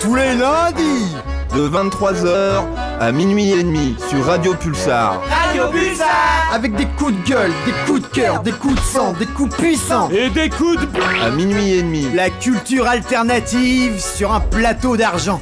Tous 0.00 0.14
les 0.14 0.34
lundis 0.34 1.16
de 1.54 1.68
23h 1.68 2.62
à 3.00 3.12
minuit 3.12 3.52
et 3.52 3.62
demi 3.62 3.96
sur 4.08 4.24
Radio 4.26 4.54
Pulsar. 4.54 5.20
Radio 5.30 5.68
Pulsar 5.68 6.06
Avec 6.52 6.74
des 6.74 6.86
coups 6.86 7.14
de 7.14 7.28
gueule, 7.28 7.52
des 7.64 7.72
coups 7.86 8.02
de 8.02 8.06
cœur, 8.06 8.40
des 8.42 8.52
coups 8.52 8.74
de 8.74 8.80
sang, 8.80 9.12
des 9.18 9.26
coups 9.26 9.56
puissants 9.56 10.10
Et 10.10 10.28
des 10.30 10.50
coups 10.50 10.80
de... 10.80 10.88
À 11.24 11.30
minuit 11.30 11.72
et 11.72 11.82
demi. 11.82 12.06
La 12.14 12.28
culture 12.30 12.86
alternative 12.86 13.98
sur 14.00 14.32
un 14.32 14.40
plateau 14.40 14.96
d'argent. 14.96 15.40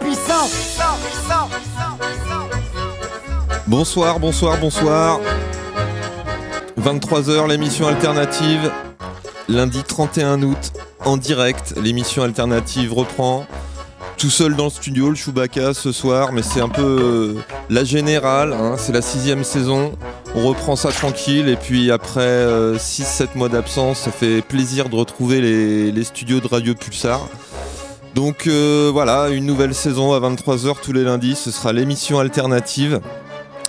Puissant, 0.00 0.48
puissant, 0.48 1.48
Bonsoir, 3.66 4.18
bonsoir, 4.18 4.56
bonsoir. 4.58 5.20
23h, 6.80 7.48
l'émission 7.48 7.86
alternative. 7.86 8.70
Lundi 9.50 9.82
31 9.82 10.42
août, 10.44 10.72
en 11.04 11.16
direct, 11.16 11.74
l'émission 11.82 12.22
alternative 12.22 12.92
reprend. 12.92 13.46
Tout 14.16 14.30
seul 14.30 14.54
dans 14.54 14.64
le 14.64 14.70
studio, 14.70 15.08
le 15.08 15.16
Chewbacca 15.16 15.74
ce 15.74 15.90
soir, 15.90 16.30
mais 16.32 16.42
c'est 16.42 16.60
un 16.60 16.68
peu 16.68 16.82
euh, 16.82 17.34
la 17.68 17.82
générale, 17.82 18.52
hein, 18.52 18.76
c'est 18.78 18.92
la 18.92 19.02
sixième 19.02 19.42
saison. 19.42 19.90
On 20.36 20.46
reprend 20.46 20.76
ça 20.76 20.92
tranquille, 20.92 21.48
et 21.48 21.56
puis 21.56 21.90
après 21.90 22.46
6-7 22.76 23.30
mois 23.34 23.48
d'absence, 23.48 23.98
ça 23.98 24.12
fait 24.12 24.40
plaisir 24.40 24.88
de 24.88 24.94
retrouver 24.94 25.40
les, 25.40 26.04
studios 26.04 26.38
de 26.38 26.46
Radio 26.46 26.76
Pulsar. 26.76 27.20
Donc 28.14 28.46
euh, 28.46 28.90
voilà, 28.92 29.30
une 29.30 29.46
nouvelle 29.46 29.74
saison 29.74 30.12
à 30.12 30.20
23h 30.20 30.76
tous 30.80 30.92
les 30.92 31.02
lundis, 31.02 31.34
ce 31.34 31.50
sera 31.50 31.72
l'émission 31.72 32.20
alternative. 32.20 33.00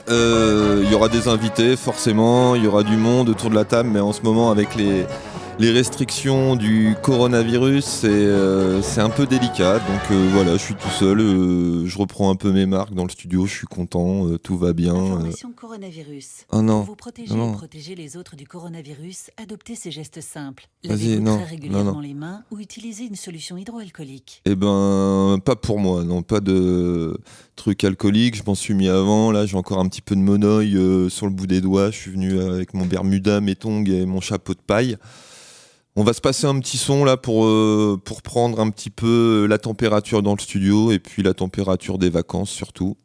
Euh, 0.10 0.82
Il 0.84 0.92
y 0.92 0.94
aura 0.94 1.10
des 1.10 1.28
invités 1.28 1.76
forcément, 1.76 2.56
il 2.56 2.66
y 2.66 2.68
aura 2.68 2.84
du 2.84 2.98
monde 2.98 3.30
autour 3.30 3.50
de 3.50 3.56
la 3.56 3.66
table, 3.66 3.90
mais 3.92 4.00
en 4.00 4.14
ce 4.14 4.22
moment 4.22 4.52
avec 4.52 4.76
les, 4.76 5.06
les 5.62 5.70
restrictions 5.70 6.56
du 6.56 6.96
coronavirus, 7.04 7.86
c'est 7.86 8.10
euh, 8.10 8.82
un 8.98 9.10
peu 9.12 9.28
délicat. 9.28 9.78
Donc 9.78 10.02
euh, 10.10 10.30
voilà, 10.34 10.54
je 10.54 10.64
suis 10.64 10.74
tout 10.74 10.90
seul, 10.90 11.20
euh, 11.20 11.86
je 11.86 11.98
reprends 12.00 12.32
un 12.32 12.36
peu 12.36 12.52
mes 12.52 12.66
marques 12.66 12.96
dans 12.96 13.04
le 13.04 13.12
studio, 13.12 13.46
je 13.46 13.58
suis 13.58 13.68
content, 13.68 14.26
tout 14.42 14.58
va 14.58 14.74
bien. 14.74 14.96
Information 14.96 15.52
coronavirus. 15.52 16.48
Ah 16.52 16.64
non, 16.64 16.80
Pour 16.80 16.86
vous 16.86 16.96
protéger 16.96 17.36
non, 17.36 17.54
et 17.54 17.58
protéger 17.58 17.94
les 17.94 18.18
autres 18.18 18.36
du 18.36 18.48
coronavirus, 18.48 19.30
adoptez 19.38 19.76
ces 19.76 19.92
gestes 19.92 20.22
simples. 20.22 20.68
Lavez-vous 20.84 21.22
non, 21.22 21.38
très 21.38 21.46
régulièrement 21.46 21.94
non, 21.94 22.00
les 22.00 22.16
mains 22.16 22.44
ou 22.50 22.58
utilisez 22.58 23.06
une 23.06 23.16
solution 23.16 23.56
hydroalcoolique. 23.56 24.42
Eh 24.46 24.56
ben, 24.56 25.38
pas 25.46 25.56
pour 25.56 25.78
moi, 25.78 26.04
non, 26.04 26.24
pas 26.24 26.40
de 26.40 27.20
trucs 27.56 27.84
alcooliques. 27.84 28.36
Je 28.36 28.44
m'en 28.48 28.56
suis 28.56 28.74
mis 28.74 28.88
avant. 28.88 29.32
Là, 29.32 29.46
j'ai 29.46 29.58
encore 29.58 29.80
un 29.80 29.88
petit 29.88 30.02
peu 30.02 30.16
de 30.16 30.22
euh, 30.22 31.10
sur 31.10 31.28
le 31.28 31.32
bout 31.32 31.46
des 31.46 31.62
doigts. 31.62 31.92
Je 31.92 31.98
suis 31.98 32.12
venu 32.12 32.42
avec 32.42 32.74
mon 32.74 32.88
bermuda, 32.88 33.42
mes 33.42 33.56
tongs 33.56 33.86
et 33.86 34.08
mon 34.08 34.22
chapeau 34.22 34.56
de 34.56 34.60
paille. 34.66 34.98
On 35.96 36.04
va 36.04 36.14
se 36.14 36.22
passer 36.22 36.46
un 36.48 36.58
petit 36.60 36.78
son 36.78 37.04
là 37.04 37.18
pour, 37.18 37.46
euh, 37.46 38.02
prendre 38.24 38.60
un 38.60 38.70
petit 38.70 38.90
peu 38.90 39.46
la 39.50 39.58
température 39.58 40.24
dans 40.24 40.34
le 40.34 40.40
studio 40.40 40.92
et 40.92 41.00
puis 41.00 41.22
la 41.22 41.34
température 41.34 41.98
des 41.98 42.10
vacances 42.10 42.50
surtout. 42.50 42.96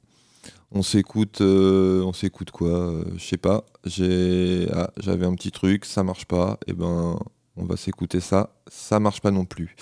On 0.73 0.83
s'écoute, 0.83 1.41
euh, 1.41 2.03
on 2.03 2.13
s'écoute 2.13 2.51
quoi 2.51 2.69
euh, 2.69 3.05
Je 3.17 3.25
sais 3.25 3.37
pas. 3.37 3.65
Ah, 4.73 4.91
j'avais 4.99 5.25
un 5.27 5.35
petit 5.35 5.53
truc, 5.53 5.85
ça 5.85 6.03
marche 6.03 6.27
pas. 6.27 6.59
Et 6.67 6.73
ben, 6.73 7.19
on 7.57 7.65
va 7.65 7.77
s'écouter 7.77 8.21
ça. 8.21 8.51
Ça 8.69 9.01
marche 9.01 9.21
pas 9.21 9.31
non 9.31 9.45
plus. 9.45 9.75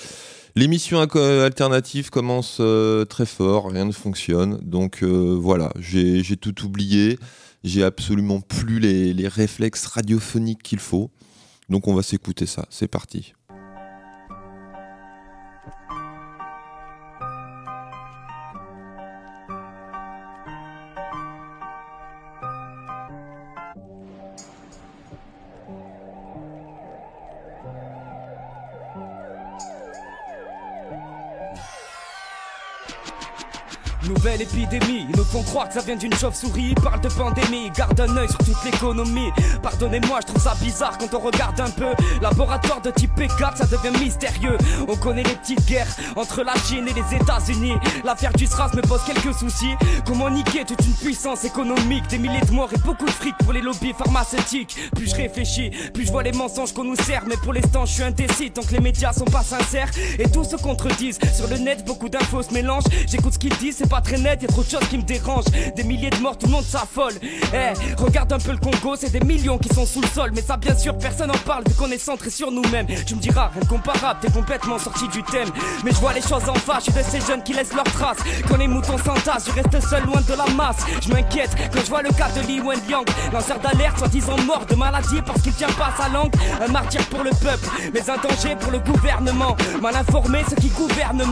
L'émission 0.57 1.01
alternative 1.01 2.11
commence 2.11 2.59
euh, 2.61 3.05
très 3.05 3.27
fort, 3.27 3.71
rien 3.71 3.87
ne 3.87 3.93
fonctionne. 3.93 4.61
Donc 4.63 5.03
euh, 5.03 5.37
voilà, 5.39 5.73
j'ai 5.79 6.23
tout 6.37 6.65
oublié. 6.65 7.19
J'ai 7.65 7.83
absolument 7.83 8.41
plus 8.41 8.79
les 8.79 9.29
réflexes 9.29 9.87
radiophoniques 9.87 10.63
qu'il 10.63 10.79
faut. 10.79 11.11
Donc 11.69 11.89
on 11.89 11.95
va 11.95 12.03
s'écouter 12.03 12.47
ça. 12.47 12.67
C'est 12.71 12.89
parti. 12.89 13.35
Nouvelle 34.09 34.43
épidémie, 34.43 35.07
ils 35.09 35.17
nous 35.17 35.25
font 35.25 35.43
croire 35.43 35.69
que 35.69 35.75
ça 35.75 35.81
vient 35.81 35.97
d'une 35.97 36.13
chauve-souris. 36.13 36.75
Ils 36.77 36.83
parlent 36.83 37.01
de 37.01 37.09
pandémie, 37.09 37.71
garde 37.75 37.99
un 37.99 38.17
œil 38.19 38.29
sur 38.29 38.39
toute 38.39 38.63
l'économie. 38.65 39.31
Pardonnez-moi, 39.63 40.21
je 40.21 40.27
trouve 40.27 40.43
ça 40.43 40.55
bizarre 40.61 40.99
quand 40.99 41.15
on 41.15 41.21
regarde 41.21 41.59
un 41.61 41.71
peu. 41.71 41.95
Laboratoire 42.21 42.83
de 42.83 42.91
type 42.91 43.13
P4, 43.17 43.57
ça 43.57 43.65
devient 43.67 43.99
mystérieux. 43.99 44.59
On 44.89 44.97
connaît 44.97 45.23
les 45.23 45.35
petites 45.37 45.67
guerres 45.67 45.89
entre 46.17 46.43
la 46.43 46.55
Chine 46.55 46.87
et 46.87 46.93
les 46.93 47.17
États-Unis. 47.17 47.75
L'affaire 48.05 48.33
du 48.33 48.47
SRAS 48.47 48.73
me 48.75 48.83
pose 48.83 49.03
quelques 49.05 49.35
soucis. 49.35 49.75
Comment 50.07 50.29
niquer 50.29 50.65
toute 50.65 50.85
une 50.85 50.95
puissance 50.95 51.45
économique, 51.45 52.07
des 52.09 52.19
milliers 52.19 52.41
de 52.43 52.53
morts 52.53 52.73
et 52.75 52.79
beaucoup 52.79 53.07
de 53.07 53.11
fric 53.11 53.35
pour 53.39 53.55
les 53.55 53.63
lobbies 53.63 53.95
pharmaceutiques. 53.95 54.77
Plus 54.95 55.09
je 55.09 55.15
réfléchis, 55.15 55.71
plus 55.95 56.07
je 56.07 56.13
vois 56.13 56.23
les 56.23 56.33
mensonges 56.33 56.75
qu'on 56.75 56.85
nous 56.85 56.97
sert. 56.97 57.25
Mais 57.27 57.37
pour 57.39 57.55
l'instant, 57.55 57.87
je 57.87 57.93
suis 57.95 58.03
indécis 58.03 58.51
tant 58.51 58.63
que 58.63 58.73
les 58.73 58.81
médias 58.81 59.13
sont 59.15 59.25
pas 59.25 59.43
sincères 59.43 59.91
et 60.19 60.29
tous 60.29 60.45
se 60.45 60.57
contredisent. 60.57 61.19
Sur 61.35 61.49
le 61.49 61.57
net, 61.57 61.85
beaucoup 61.87 62.11
d'infos 62.11 62.43
se 62.43 62.53
mélangent. 62.53 62.85
J'écoute 63.07 63.33
ce 63.35 63.39
qu'ils 63.39 63.57
disent, 63.57 63.77
c'est 63.79 63.89
pas 63.95 64.01
très 64.01 64.19
net, 64.19 64.43
y 64.43 64.47
a 64.47 64.49
trop 64.49 64.65
de 64.65 64.69
choses 64.69 64.89
qui 64.91 64.99
me 64.99 65.05
dérangent. 65.05 65.45
Des 65.77 65.85
milliers 65.85 66.11
de 66.11 66.17
morts, 66.17 66.37
tout 66.37 66.47
le 66.47 66.53
monde 66.53 66.65
s'affole. 66.65 67.13
Eh, 67.23 68.03
regarde 68.03 68.33
un 68.33 68.39
peu 68.39 68.51
le 68.51 68.59
Congo, 68.59 68.97
c'est 68.99 69.13
des 69.13 69.21
millions 69.21 69.57
qui 69.57 69.73
sont 69.73 69.87
sous 69.87 70.01
le 70.01 70.09
sol. 70.09 70.33
Mais 70.35 70.43
ça, 70.43 70.57
bien 70.57 70.77
sûr, 70.77 70.99
personne 70.99 71.31
en 71.31 71.39
parle 71.47 71.63
vu 71.69 71.75
qu'on 71.75 71.91
est 71.93 71.99
centré 71.99 72.29
sur 72.31 72.51
nous-mêmes. 72.51 72.87
Tu 73.07 73.15
me 73.15 73.21
diras, 73.21 73.51
rien 73.55 73.63
de 73.63 73.69
comparable, 73.69 74.19
t'es 74.21 74.33
complètement 74.33 74.81
sorti 74.81 75.07
du 75.07 75.23
thème. 75.23 75.49
Mais 75.85 75.93
je 75.93 75.97
vois 75.99 76.13
les 76.13 76.23
choses 76.23 76.49
en 76.49 76.55
face, 76.55 76.87
je 76.87 76.91
suis 76.91 77.03
de 77.03 77.09
ces 77.09 77.21
jeunes 77.21 77.45
qui 77.45 77.53
laissent 77.53 77.73
leurs 77.73 77.85
traces. 77.85 78.19
Quand 78.49 78.57
les 78.57 78.67
moutons 78.67 78.99
s'entassent, 78.99 79.47
je 79.47 79.53
reste 79.53 79.89
seul 79.89 80.05
loin 80.07 80.21
de 80.23 80.35
la 80.35 80.53
masse. 80.55 80.79
Je 81.01 81.13
m'inquiète 81.13 81.51
quand 81.73 81.81
je 81.85 81.89
vois 81.89 82.03
le 82.03 82.11
cas 82.11 82.31
de 82.31 82.41
Li 82.49 82.61
Wenliang, 82.61 83.05
lanceur 83.33 83.61
d'alerte, 83.61 83.99
soi-disant 83.99 84.39
mort 84.45 84.67
de 84.69 84.75
maladie 84.75 85.23
parce 85.25 85.41
qu'il 85.41 85.53
tient 85.53 85.69
pas 85.79 85.95
sa 85.97 86.09
langue. 86.09 86.33
Un 86.61 86.73
martyr 86.73 87.01
pour 87.11 87.23
le 87.23 87.31
peuple, 87.31 87.69
mais 87.93 88.01
un 88.11 88.17
danger 88.17 88.57
pour 88.59 88.73
le 88.73 88.81
gouvernement. 88.81 89.57
Mal 89.81 89.95
informé, 89.95 90.41
ceux 90.51 90.57
qui 90.57 90.71
gouvernent. 90.71 91.23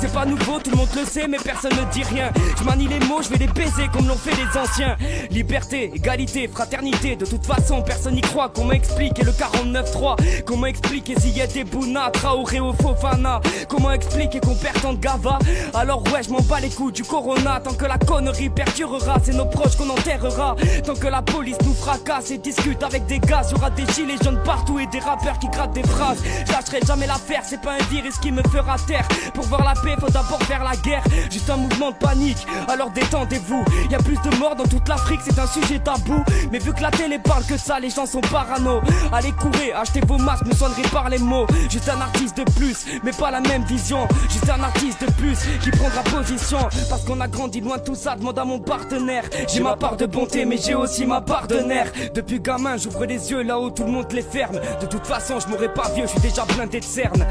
C'est 0.00 0.12
pas 0.12 0.24
nouveau, 0.24 0.60
tout 0.60 0.70
le 0.70 0.76
monde 0.76 0.88
le 0.94 1.04
sait, 1.04 1.26
mais 1.26 1.38
personne 1.38 1.72
ne 1.72 1.92
dit 1.92 2.03
Je 2.10 2.64
manie 2.64 2.86
les 2.86 3.00
mots, 3.00 3.22
je 3.22 3.28
vais 3.28 3.38
les 3.38 3.46
baiser 3.46 3.88
comme 3.92 4.06
l'ont 4.06 4.16
fait 4.16 4.32
les 4.32 4.58
anciens. 4.58 4.96
Liberté, 5.30 5.90
égalité, 5.94 6.48
fraternité, 6.48 7.16
de 7.16 7.24
toute 7.24 7.44
façon, 7.44 7.82
personne 7.82 8.14
n'y 8.14 8.20
croit. 8.20 8.48
Qu'on 8.48 8.64
m'explique 8.64 9.18
le 9.18 9.32
49-3 9.32 10.44
Comment 10.44 10.66
expliquer 10.66 11.14
Ziyed 11.18 11.56
et 11.56 11.64
Bouna, 11.64 12.10
Traoré 12.10 12.60
au 12.60 12.72
Fofana 12.72 13.40
Comment 13.68 13.92
expliquer 13.92 14.40
qu'on 14.40 14.54
perd 14.54 14.80
tant 14.80 14.92
de 14.92 14.98
gava 14.98 15.38
Alors 15.72 16.02
ouais, 16.12 16.22
je 16.22 16.30
m'en 16.30 16.40
bats 16.42 16.60
les 16.60 16.68
coups 16.68 16.92
du 16.92 17.04
corona. 17.04 17.60
Tant 17.60 17.74
que 17.74 17.86
la 17.86 17.98
connerie 17.98 18.50
perdurera, 18.50 19.18
c'est 19.22 19.34
nos 19.34 19.46
proches 19.46 19.76
qu'on 19.76 19.88
enterrera. 19.90 20.56
Tant 20.84 20.94
que 20.94 21.08
la 21.08 21.22
police 21.22 21.58
nous 21.64 21.74
fracasse 21.74 22.30
et 22.30 22.38
discute 22.38 22.82
avec 22.82 23.06
des 23.06 23.18
gars, 23.18 23.42
y 23.50 23.54
aura 23.54 23.70
des 23.70 23.86
gilets 23.92 24.22
jaunes 24.22 24.42
partout 24.44 24.78
et 24.78 24.86
des 24.86 25.00
rappeurs 25.00 25.38
qui 25.38 25.48
grattent 25.48 25.74
des 25.74 25.82
phrases. 25.82 26.22
Je 26.46 26.52
lâcherai 26.52 26.80
jamais 26.86 27.06
l'affaire, 27.06 27.42
c'est 27.44 27.60
pas 27.60 27.72
un 27.72 27.84
virus 27.90 28.18
qui 28.18 28.30
me 28.30 28.42
fera 28.42 28.76
taire. 28.86 29.06
Pour 29.32 29.44
voir 29.46 29.64
la 29.64 29.80
paix, 29.80 29.96
faut 29.98 30.10
d'abord 30.10 30.42
faire 30.42 30.62
la 30.62 30.76
guerre. 30.76 31.02
Juste 31.30 31.48
un 31.50 31.56
mouvement 31.56 31.92
panique, 31.94 32.46
alors 32.68 32.90
détendez-vous. 32.90 33.64
Y 33.90 33.94
a 33.94 33.98
plus 33.98 34.18
de 34.20 34.36
morts 34.36 34.56
dans 34.56 34.64
toute 34.64 34.88
l'Afrique, 34.88 35.20
c'est 35.24 35.38
un 35.38 35.46
sujet 35.46 35.78
tabou. 35.78 36.22
Mais 36.50 36.58
vu 36.58 36.72
que 36.72 36.82
la 36.82 36.90
télé 36.90 37.18
parle 37.18 37.44
que 37.44 37.56
ça, 37.56 37.80
les 37.80 37.90
gens 37.90 38.06
sont 38.06 38.20
parano. 38.20 38.80
Allez 39.12 39.32
courir, 39.32 39.78
achetez 39.78 40.00
vos 40.06 40.18
masques, 40.18 40.46
me 40.46 40.54
soignerez 40.54 40.88
par 40.92 41.08
les 41.08 41.18
mots. 41.18 41.46
Juste 41.70 41.88
un 41.88 42.00
artiste 42.00 42.36
de 42.36 42.44
plus, 42.52 42.86
mais 43.02 43.12
pas 43.12 43.30
la 43.30 43.40
même 43.40 43.64
vision. 43.64 44.06
Juste 44.30 44.50
un 44.50 44.62
artiste 44.62 45.00
de 45.04 45.10
plus 45.12 45.38
qui 45.62 45.70
prendra 45.70 46.02
position. 46.02 46.58
Parce 46.88 47.04
qu'on 47.04 47.20
a 47.20 47.28
grandi 47.28 47.60
loin 47.60 47.78
de 47.78 47.82
tout 47.82 47.94
ça, 47.94 48.16
demande 48.16 48.38
à 48.38 48.44
mon 48.44 48.58
partenaire. 48.58 49.24
J'ai 49.48 49.60
ma 49.60 49.76
part 49.76 49.96
de 49.96 50.06
bonté, 50.06 50.44
mais 50.44 50.56
j'ai 50.56 50.74
aussi 50.74 51.06
ma 51.06 51.20
part 51.20 51.46
de 51.46 51.56
nerfs. 51.56 51.92
Depuis 52.14 52.40
gamin, 52.40 52.76
j'ouvre 52.76 53.04
les 53.04 53.30
yeux 53.30 53.42
là 53.42 53.58
où 53.58 53.70
tout 53.70 53.84
le 53.84 53.90
monde 53.90 54.10
les 54.12 54.22
ferme. 54.22 54.58
De 54.80 54.86
toute 54.86 55.06
façon, 55.06 55.40
je 55.40 55.48
mourrai 55.48 55.72
pas 55.72 55.88
vieux, 55.94 56.04
je 56.06 56.10
suis 56.10 56.20
déjà 56.20 56.44
blindé 56.44 56.80
de 56.80 56.84
cernes. 56.84 57.26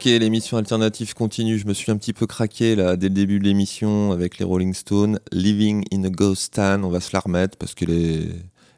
Ok, 0.00 0.06
l'émission 0.06 0.56
alternative 0.56 1.12
continue. 1.12 1.58
Je 1.58 1.66
me 1.66 1.74
suis 1.74 1.92
un 1.92 1.98
petit 1.98 2.14
peu 2.14 2.26
craqué 2.26 2.74
là 2.74 2.96
dès 2.96 3.08
le 3.08 3.14
début 3.14 3.38
de 3.38 3.44
l'émission 3.44 4.12
avec 4.12 4.38
les 4.38 4.46
Rolling 4.46 4.72
Stones. 4.72 5.20
Living 5.30 5.84
in 5.92 6.04
a 6.04 6.08
Ghost 6.08 6.54
Town, 6.54 6.86
on 6.86 6.88
va 6.88 7.00
se 7.00 7.10
la 7.12 7.20
remettre 7.20 7.58
parce 7.58 7.74
qu'elle 7.74 7.90
est, 7.90 8.28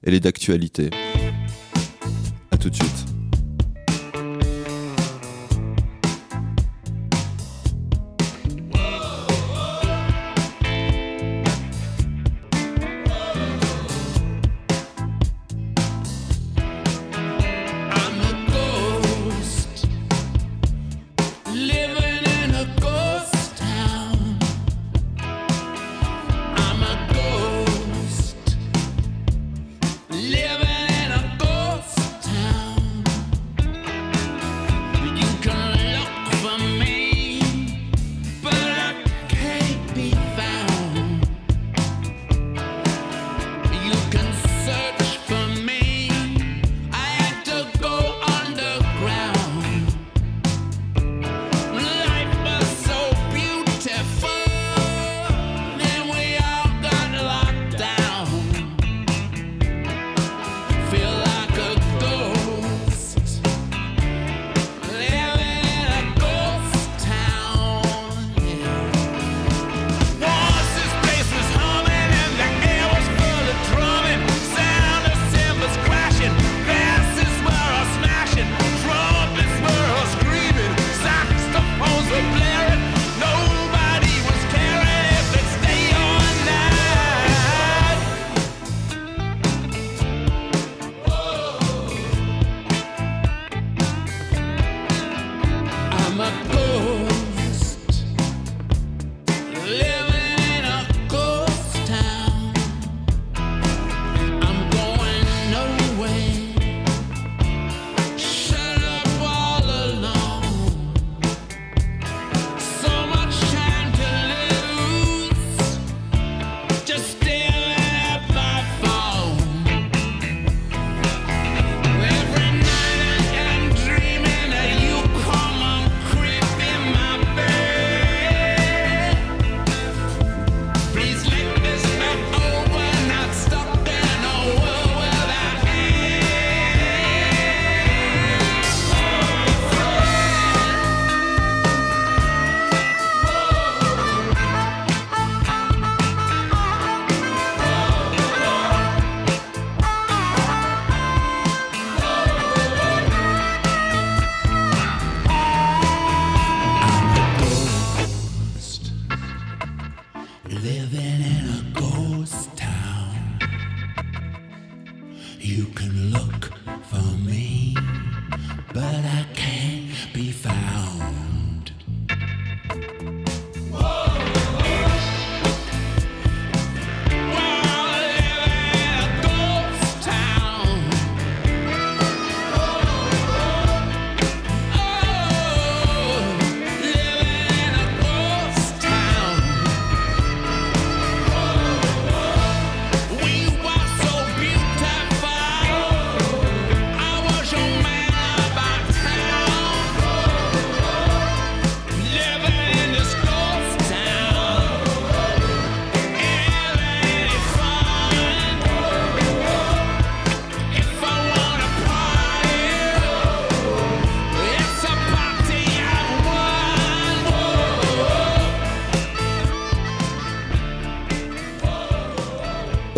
elle 0.03 0.15
est 0.15 0.21
d'actualité. 0.21 0.91
A 2.51 2.59
tout 2.59 2.71
de 2.71 2.75
suite. 2.75 3.12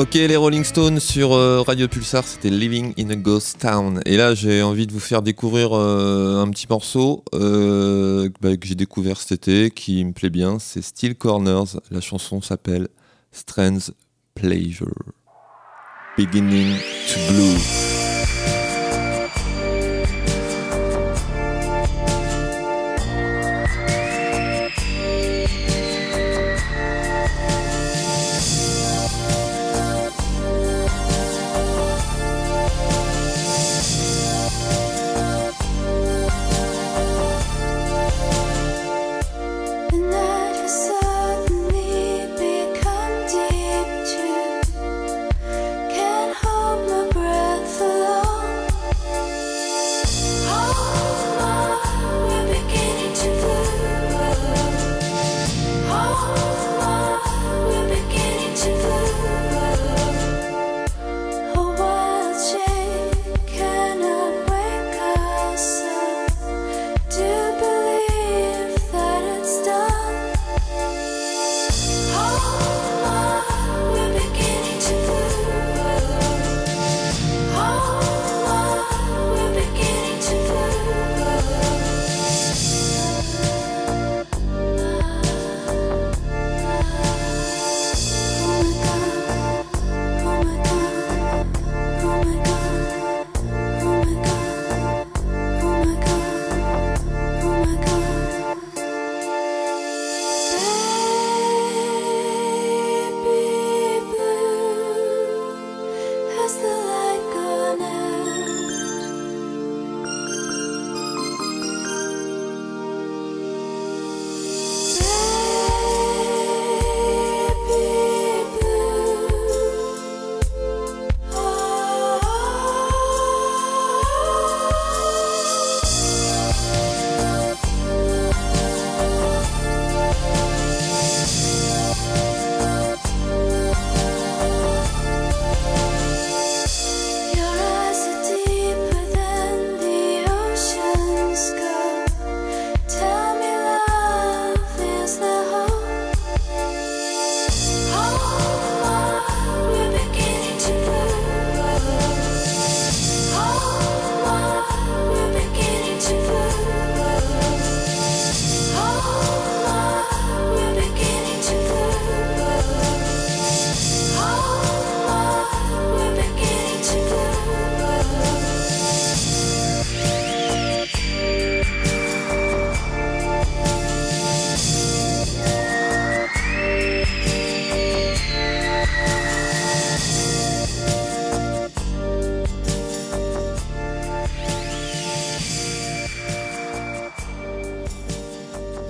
Ok, 0.05 0.13
les 0.17 0.37
Rolling 0.37 0.65
Stones 0.65 1.01
sur 1.01 1.33
euh, 1.33 1.63
Radio 1.63 1.89
Pulsar, 1.89 2.25
c'était 2.25 2.51
Living 2.51 2.93
in 2.99 3.09
a 3.09 3.17
Ghost 3.17 3.59
Town. 3.59 4.03
Et 4.05 4.19
là, 4.19 4.35
j'ai 4.35 4.63
envie 4.63 4.87
de 4.87 4.93
vous 4.93 5.01
faire 5.01 5.23
découvrir 5.23 5.71
euh, 5.73 6.43
un 6.43 6.51
petit 6.51 6.67
morceau 6.69 7.25
euh, 7.33 8.29
bah, 8.43 8.55
que 8.55 8.67
j'ai 8.67 8.75
découvert 8.75 9.19
cet 9.19 9.33
été, 9.33 9.71
qui 9.71 10.05
me 10.05 10.13
plaît 10.13 10.29
bien. 10.29 10.59
C'est 10.59 10.83
Steel 10.83 11.15
Corners. 11.15 11.81
La 11.91 12.03
chanson 12.03 12.43
s'appelle 12.43 12.89
Strange 13.33 13.93
Pleasure. 14.35 14.93
Beginning 16.19 16.77
to 17.09 17.33
Blue. 17.33 18.04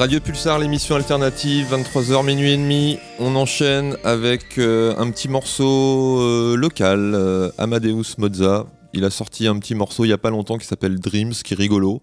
Radio 0.04 0.20
Pulsar, 0.20 0.58
l'émission 0.58 0.96
alternative, 0.96 1.74
23h 1.74 2.26
minuit 2.26 2.50
et 2.50 2.56
demi. 2.58 2.98
On 3.18 3.36
enchaîne 3.36 3.96
avec 4.04 4.58
euh, 4.58 4.94
un 4.98 5.10
petit 5.10 5.28
morceau 5.28 6.20
euh, 6.20 6.56
local, 6.56 7.14
euh, 7.14 7.50
Amadeus 7.56 8.18
Mozza. 8.18 8.66
Il 8.92 9.06
a 9.06 9.08
sorti 9.08 9.46
un 9.46 9.58
petit 9.58 9.74
morceau 9.74 10.04
il 10.04 10.08
n'y 10.08 10.12
a 10.12 10.18
pas 10.18 10.28
longtemps 10.28 10.58
qui 10.58 10.66
s'appelle 10.66 11.00
Dreams, 11.00 11.32
qui 11.32 11.54
est 11.54 11.56
rigolo. 11.56 12.02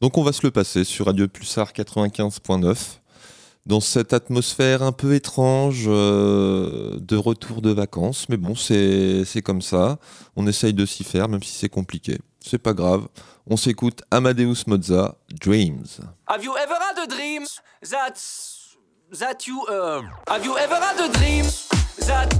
Donc 0.00 0.18
on 0.18 0.24
va 0.24 0.32
se 0.32 0.44
le 0.44 0.50
passer 0.50 0.82
sur 0.82 1.06
Radio 1.06 1.28
Pulsar 1.28 1.70
95.9. 1.70 2.76
Dans 3.64 3.78
cette 3.78 4.12
atmosphère 4.12 4.82
un 4.82 4.90
peu 4.90 5.14
étrange 5.14 5.86
de 5.86 7.16
retour 7.16 7.62
de 7.62 7.70
vacances. 7.70 8.28
Mais 8.28 8.38
bon, 8.38 8.56
c'est 8.56 9.42
comme 9.44 9.62
ça. 9.62 10.00
On 10.34 10.48
essaye 10.48 10.74
de 10.74 10.84
s'y 10.84 11.04
faire, 11.04 11.28
même 11.28 11.44
si 11.44 11.52
c'est 11.52 11.68
compliqué. 11.68 12.18
C'est 12.44 12.58
pas 12.58 12.72
grave. 12.72 13.06
On 13.48 13.56
s'écoute 13.56 14.02
Amadeus 14.10 14.64
Mozza, 14.66 15.16
Dreams. 15.40 16.00
Have 16.28 16.42
you 16.44 16.56
ever 16.56 16.74
had 16.74 16.98
a 16.98 17.06
dream 17.06 17.44
that 19.18 19.46
you 19.46 19.64
uh, 19.66 20.02
have 20.28 20.44
you 20.44 20.56
ever 20.56 20.76
had 20.76 20.98
a 21.00 21.12
dream 21.18 21.44
that 22.06 22.32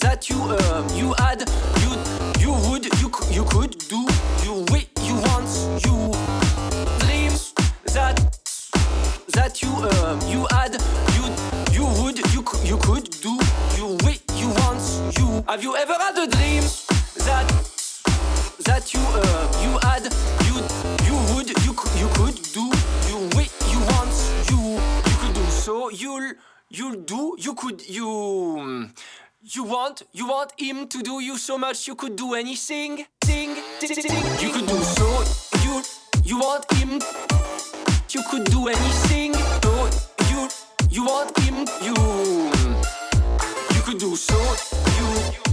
that 0.00 0.28
you 0.28 0.36
uh, 0.36 0.86
you 0.94 1.14
had 1.18 1.40
you 1.80 1.90
you 2.38 2.52
would 2.68 2.84
you 3.00 3.10
you 3.30 3.44
could 3.44 3.76
do 3.88 4.06
you 4.44 4.64
we 4.70 4.86
you 5.02 5.14
want 5.28 5.48
you 5.86 6.12
dreams 7.00 7.54
that 7.94 8.16
that 9.32 9.62
you 9.62 9.70
uh, 9.70 10.20
you 10.28 10.46
had 10.50 10.76
you 11.16 11.24
you 11.72 11.86
would 12.02 12.18
you 12.34 12.44
you 12.62 12.76
could 12.78 13.08
do 13.22 13.38
you 13.78 13.96
we 14.04 14.20
you 14.36 14.48
want 14.60 14.82
you 15.18 15.42
have 15.48 15.62
you 15.62 15.74
ever 15.76 15.94
had 15.94 16.18
a 16.18 16.26
dream 16.26 16.62
that 17.24 17.73
that 18.62 18.94
you 18.94 19.00
uh, 19.00 19.22
you 19.62 19.78
had 19.82 20.04
you 20.46 20.54
you 21.06 21.34
would 21.34 21.48
you 21.64 21.72
could 21.74 21.92
you 21.98 22.08
could 22.14 22.36
do 22.52 22.64
you 23.08 23.16
we 23.36 23.48
you 23.72 23.80
want 23.92 24.14
you 24.50 24.78
you 24.78 25.16
could 25.20 25.34
do. 25.34 25.44
So 25.50 25.90
you'll 25.90 26.32
you'll 26.70 27.00
do 27.02 27.34
you 27.38 27.54
could 27.54 27.88
you 27.88 28.88
you 29.42 29.64
want 29.64 30.02
you 30.12 30.26
want 30.28 30.52
him 30.58 30.86
to 30.88 31.02
do 31.02 31.20
you 31.20 31.36
so 31.36 31.58
much 31.58 31.88
you 31.88 31.94
could 31.96 32.16
do 32.16 32.34
anything. 32.34 33.04
Sing, 33.24 33.56
sing, 33.80 33.94
sing. 33.94 34.22
you 34.40 34.52
could 34.52 34.66
do 34.66 34.78
so 34.82 35.24
you 35.64 35.82
you 36.22 36.38
want 36.38 36.70
him 36.74 37.00
you 38.10 38.22
could 38.30 38.44
do 38.44 38.68
anything. 38.68 39.34
So 39.62 39.90
you 40.30 40.48
you 40.90 41.04
want 41.04 41.36
him 41.40 41.66
you 41.82 41.94
could 43.94 44.00
do. 44.00 44.16
So 44.16 44.34
you 44.98 45.08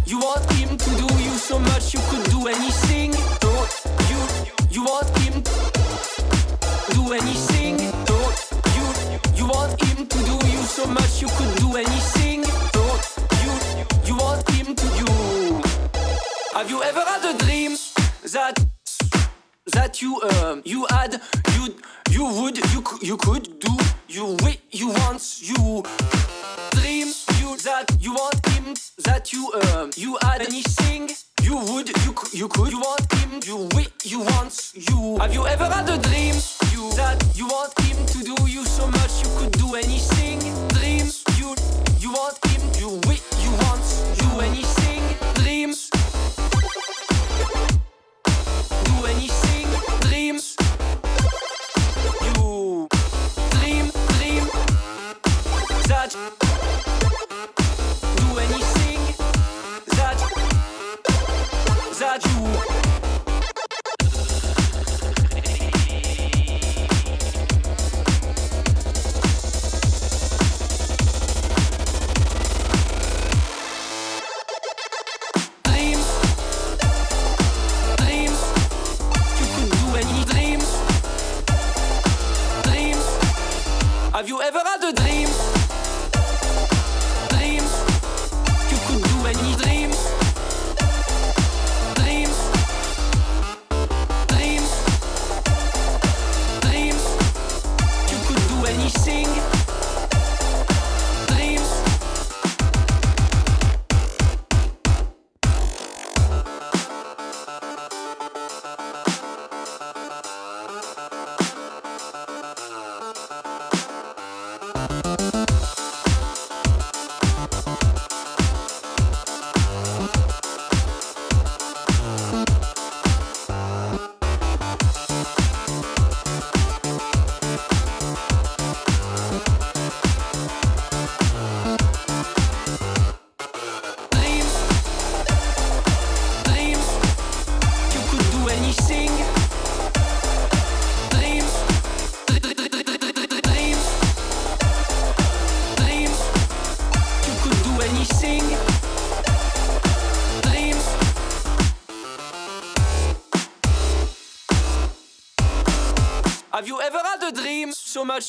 you 0.05 0.19
want 0.19 0.51
him 0.53 0.77
to 0.77 0.89
do 0.95 1.07
you 1.21 1.31
so 1.37 1.59
much 1.59 1.93
you 1.93 1.99
could 2.09 2.23
do 2.29 2.47
anything. 2.47 3.13
So 3.13 3.51
you 4.09 4.19
you 4.69 4.83
want 4.83 5.09
him 5.19 5.43
do 6.95 7.13
anything. 7.13 7.77
So 8.07 8.17
you 8.77 8.85
you 9.35 9.45
want 9.47 9.81
him 9.83 10.07
to 10.07 10.17
do 10.29 10.35
you 10.47 10.63
so 10.63 10.85
much 10.87 11.21
you 11.21 11.27
could 11.37 11.55
do 11.57 11.75
anything. 11.77 12.43
So 12.73 12.83
you 13.43 13.53
you 14.05 14.15
want 14.17 14.49
him 14.49 14.75
to 14.75 14.87
you 15.01 15.61
have 16.53 16.69
you 16.69 16.81
ever 16.83 17.01
had 17.01 17.23
a 17.33 17.37
dream 17.45 17.77
that 18.33 18.55
that 19.73 20.01
you 20.01 20.21
um 20.21 20.61
you 20.65 20.87
had 20.89 21.21
you 21.55 21.75
you 22.09 22.25
would 22.41 22.57
you 22.73 22.83
you 23.01 23.17
could 23.17 23.59
do 23.59 23.77
you 24.07 24.37
you 24.71 24.87
want 24.89 25.41
you 25.41 25.83
dream 26.71 27.20
you 27.41 27.57
that 27.57 27.85
you 27.99 28.13
want 28.13 28.45
him 28.49 28.73
that 29.03 29.33
you 29.33 29.51
um 29.53 29.89
you 29.97 30.17
had 30.21 30.41
anything 30.41 31.09
you 31.41 31.55
would 31.57 31.89
you 32.05 32.13
you 32.33 32.47
could. 32.47 32.71
You 32.71 32.79
want 32.79 33.13
him 33.13 33.31
you 33.45 33.67
we 33.75 33.87
you 34.03 34.19
want 34.19 34.71
you. 34.75 35.17
Have 35.17 35.33
you 35.33 35.47
ever 35.47 35.65
had 35.65 35.89
a 35.89 35.97
dream 35.97 36.35
you 36.73 36.83
that 37.01 37.17
you 37.35 37.47
want 37.47 37.73
him 37.81 37.97
to 38.13 38.19
do 38.29 38.35
you 38.47 38.63
so 38.65 38.87
much 38.87 39.13
you 39.23 39.29
could 39.39 39.53
do 39.53 39.75
anything? 39.75 40.39
Dream 40.69 41.07
you 41.39 41.55
you 42.03 42.11
want 42.11 42.37
him 42.45 42.61
you 42.79 42.89
we 43.07 43.15
you 43.43 43.51
want 43.63 43.85
you 44.21 44.29
anything? 44.47 45.01
Dreams. 45.35 45.89
Do 48.85 49.05
anything 49.13 49.50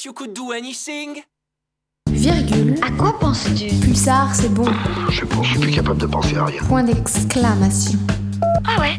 you 0.04 0.12
could 0.12 0.32
do 0.32 0.52
anything 0.52 1.22
Virgule. 2.10 2.74
À 2.82 2.90
quoi 2.92 3.18
penses-tu? 3.18 3.66
Pulsar, 3.80 4.34
c'est 4.34 4.52
bon. 4.52 4.66
Je 5.08 5.20
sais 5.20 5.26
pas, 5.26 5.42
je 5.42 5.48
suis 5.48 5.58
plus 5.58 5.70
capable 5.72 6.00
de 6.00 6.06
penser 6.06 6.36
à 6.36 6.44
rien. 6.44 6.62
Point 6.64 6.84
d'exclamation. 6.84 7.98
Ah 8.66 8.80
ouais 8.80 8.96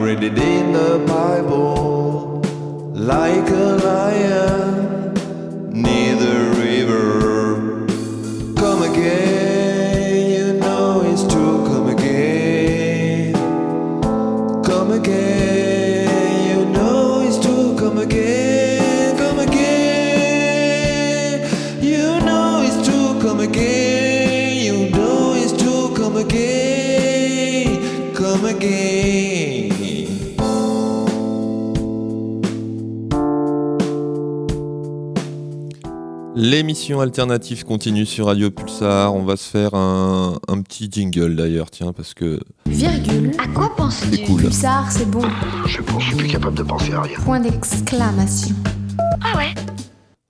read 0.00 0.22
it 0.22 0.38
in 0.38 0.72
the 0.72 1.04
Bible 1.08 2.40
like 2.94 3.48
a 3.50 3.76
lion 3.84 4.67
L'émission 36.50 37.00
alternative 37.00 37.62
continue 37.66 38.06
sur 38.06 38.24
Radio 38.24 38.50
Pulsar. 38.50 39.14
On 39.14 39.22
va 39.22 39.36
se 39.36 39.46
faire 39.50 39.74
un, 39.74 40.38
un 40.48 40.62
petit 40.62 40.88
jingle 40.90 41.36
d'ailleurs, 41.36 41.70
tiens, 41.70 41.92
parce 41.92 42.14
que 42.14 42.40
Virgule. 42.64 43.32
À 43.38 43.48
quoi 43.48 43.76
penses-tu 43.76 44.16
c'est 44.16 44.22
cool. 44.22 44.40
Pulsar, 44.44 44.90
c'est 44.90 45.10
bon. 45.10 45.20
Je 45.66 45.72
suis 45.72 45.82
bon, 45.82 45.98
je 45.98 46.06
suis 46.06 46.16
plus 46.16 46.28
capable 46.28 46.56
de 46.56 46.62
penser 46.62 46.94
à 46.94 47.02
rien. 47.02 47.18
Point 47.18 47.40
d'exclamation. 47.40 48.56
Ah 49.22 49.36
ouais 49.36 49.52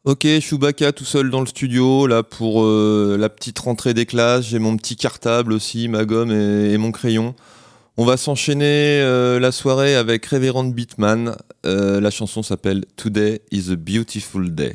Ok, 0.02 0.26
Chewbacca 0.40 0.90
tout 0.90 1.04
seul 1.04 1.30
dans 1.30 1.38
le 1.38 1.46
studio, 1.46 2.08
là 2.08 2.24
pour 2.24 2.64
euh, 2.64 3.16
la 3.16 3.28
petite 3.28 3.60
rentrée 3.60 3.94
des 3.94 4.04
classes. 4.04 4.46
J'ai 4.46 4.58
mon 4.58 4.76
petit 4.76 4.96
cartable 4.96 5.52
aussi, 5.52 5.86
ma 5.86 6.04
gomme 6.04 6.32
et, 6.32 6.72
et 6.72 6.78
mon 6.78 6.90
crayon. 6.90 7.36
On 7.96 8.04
va 8.04 8.16
s'enchaîner 8.16 8.64
euh, 9.02 9.38
la 9.38 9.52
soirée 9.52 9.94
avec 9.94 10.26
Révérend 10.26 10.64
Beatman. 10.64 11.36
Euh, 11.64 12.00
la 12.00 12.10
chanson 12.10 12.42
s'appelle 12.42 12.86
Today 12.96 13.40
is 13.52 13.70
a 13.70 13.76
Beautiful 13.76 14.52
Day. 14.52 14.74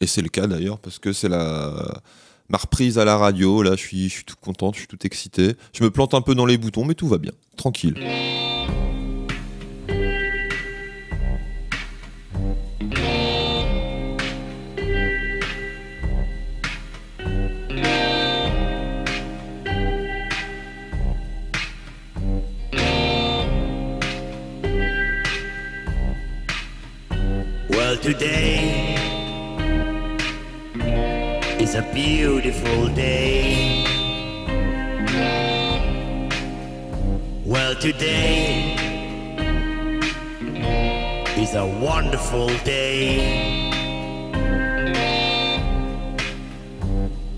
Et 0.00 0.06
c'est 0.06 0.22
le 0.22 0.28
cas 0.28 0.46
d'ailleurs 0.46 0.78
parce 0.78 0.98
que 0.98 1.12
c'est 1.12 1.28
la 1.28 2.02
ma 2.48 2.58
reprise 2.58 2.98
à 2.98 3.04
la 3.04 3.16
radio. 3.16 3.62
Là, 3.62 3.72
je 3.72 3.80
suis, 3.80 4.08
je 4.08 4.14
suis 4.14 4.24
tout 4.24 4.36
content, 4.40 4.72
je 4.72 4.78
suis 4.78 4.88
tout 4.88 5.04
excité. 5.04 5.54
Je 5.72 5.82
me 5.84 5.90
plante 5.90 6.14
un 6.14 6.20
peu 6.20 6.34
dans 6.34 6.46
les 6.46 6.58
boutons, 6.58 6.84
mais 6.84 6.94
tout 6.94 7.08
va 7.08 7.18
bien. 7.18 7.32
Tranquille. 7.56 7.94
A 31.76 31.82
beautiful 31.92 32.88
day. 32.94 33.84
Well, 37.44 37.74
today 37.74 38.72
is 41.36 41.54
a 41.54 41.66
wonderful 41.66 42.48
day. 42.64 43.68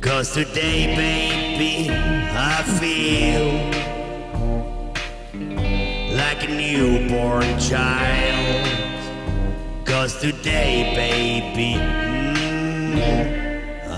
Cause 0.01 0.33
today, 0.33 0.95
baby, 0.95 1.91
I 1.91 2.63
feel 2.79 3.49
like 6.17 6.45
a 6.45 6.49
newborn 6.49 7.59
child. 7.59 8.69
Cause 9.85 10.21
today, 10.21 10.95
baby, 10.95 11.75
mm, 12.95 13.48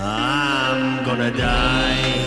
I'm 0.03 1.05
gonna 1.05 1.29
die. 1.29 2.21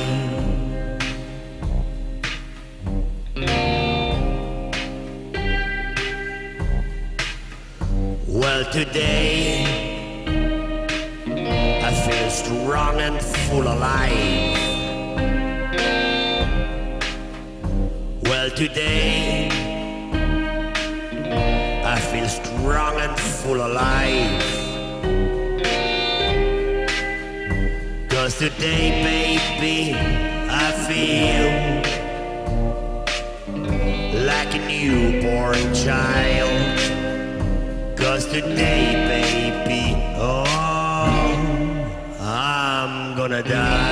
Well, 8.29 8.65
today, 8.71 9.65
I 11.83 11.93
feel 11.93 12.31
strong 12.31 13.01
and 13.01 13.21
full 13.21 13.67
alive. 13.67 14.55
Well, 18.23 18.51
today, 18.51 19.49
I 21.85 21.99
feel 21.99 22.29
strong 22.29 23.01
and 23.01 23.19
full 23.19 23.61
of 23.61 24.64
Cause 28.25 28.39
today, 28.39 28.89
baby, 29.05 29.93
I 30.49 30.73
feel 30.89 31.45
like 34.25 34.55
a 34.55 34.61
newborn 34.67 35.75
child. 35.75 36.79
Cause 37.99 38.25
today, 38.25 38.95
baby, 39.13 39.95
oh, 40.17 40.47
I'm 42.19 43.15
gonna 43.15 43.43
die. 43.43 43.84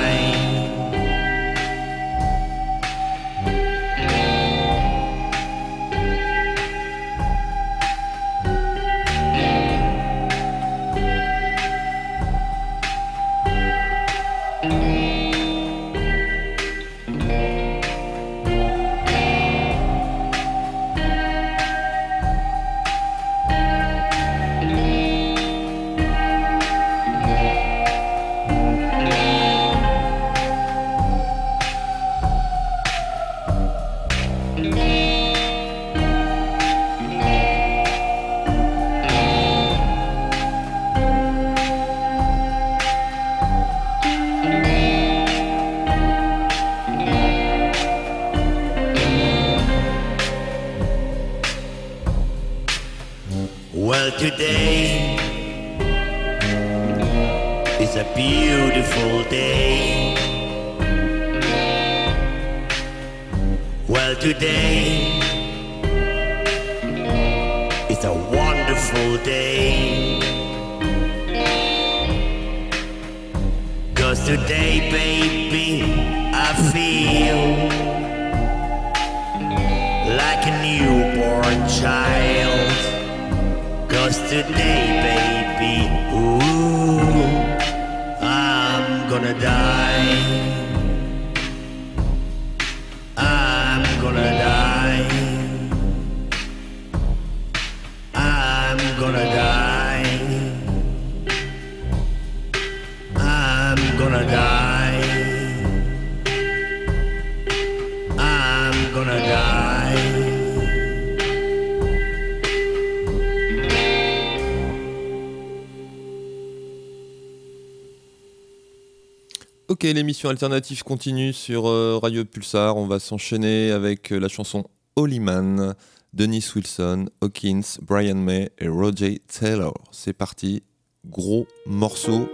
L'émission 119.91 120.29
alternative 120.29 120.83
continue 120.83 121.33
sur 121.33 121.67
euh, 121.67 121.99
Radio 122.01 122.23
Pulsar. 122.23 122.77
On 122.77 122.87
va 122.87 122.99
s'enchaîner 122.99 123.69
avec 123.71 124.13
euh, 124.13 124.17
la 124.17 124.29
chanson 124.29 124.63
Holy 124.95 125.19
Man, 125.19 125.75
Dennis 126.13 126.51
Wilson, 126.55 127.07
Hawkins, 127.19 127.79
Brian 127.81 128.15
May 128.15 128.49
et 128.59 128.69
Roger 128.69 129.19
Taylor. 129.27 129.73
C'est 129.91 130.13
parti, 130.13 130.63
gros 131.05 131.47
morceau. 131.65 132.29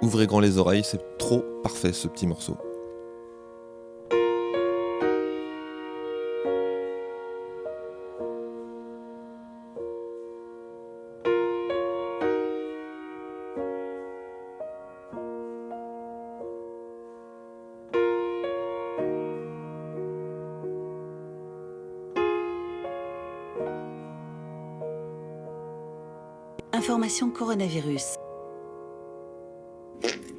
Ouvrez 0.00 0.28
grand 0.28 0.38
les 0.38 0.58
oreilles, 0.58 0.84
c'est 0.84 1.18
trop 1.18 1.42
parfait 1.64 1.92
ce 1.92 2.06
petit 2.06 2.28
morceau. 2.28 2.56
Coronavirus. 27.08 28.16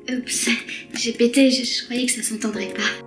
Oups, 0.09 0.49
j'ai 0.95 1.13
pété, 1.13 1.49
je, 1.49 1.63
je 1.63 1.83
croyais 1.85 2.05
que 2.05 2.11
ça 2.11 2.23
s'entendrait 2.23 2.73
pas. 2.73 3.06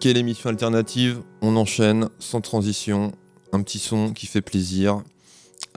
Funky 0.00 0.14
l'émission 0.14 0.48
alternative, 0.48 1.20
on 1.42 1.56
enchaîne 1.56 2.08
sans 2.18 2.40
transition, 2.40 3.12
un 3.52 3.60
petit 3.60 3.78
son 3.78 4.14
qui 4.14 4.26
fait 4.26 4.40
plaisir 4.40 5.02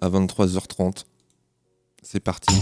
à 0.01 0.07
23h30. 0.07 1.03
C'est 2.01 2.21
parti. 2.21 2.55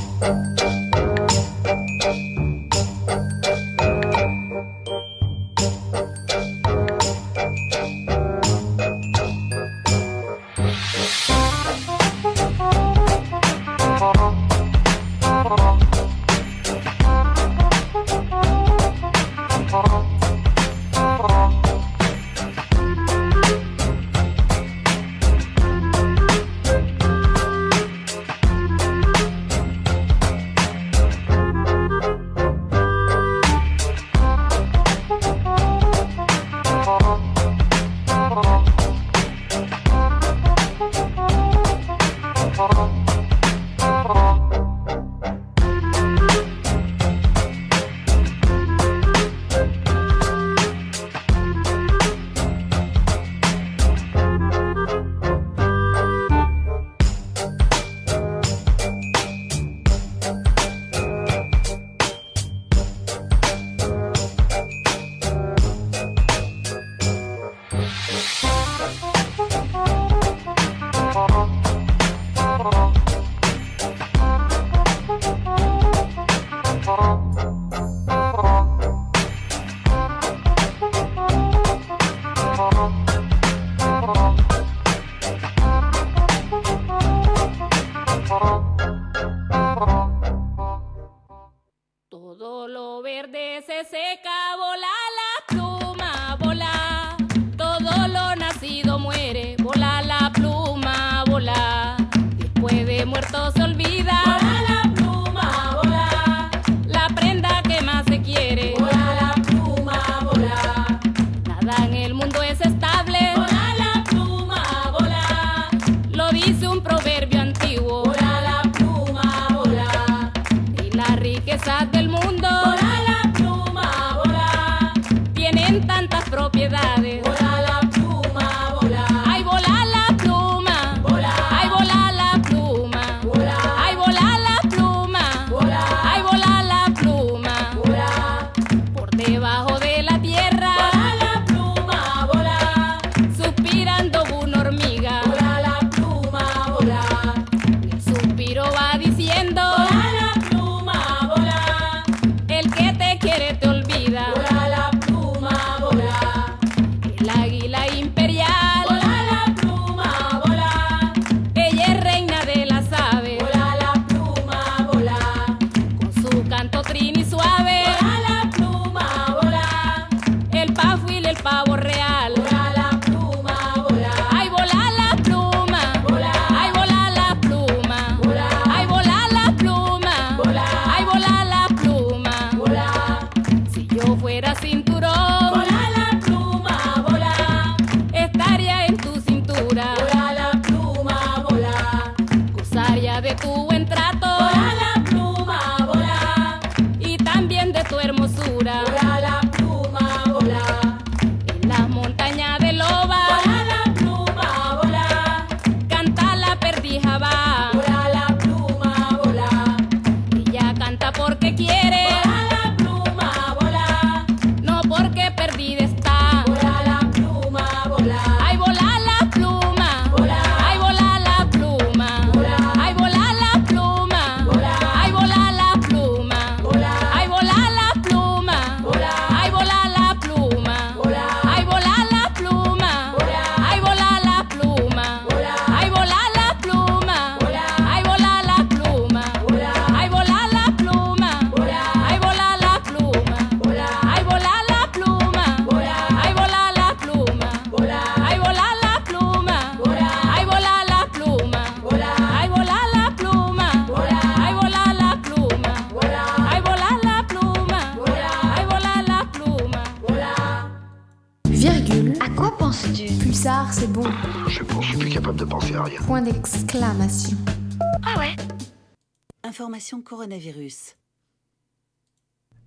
coronavirus. 270.00 270.96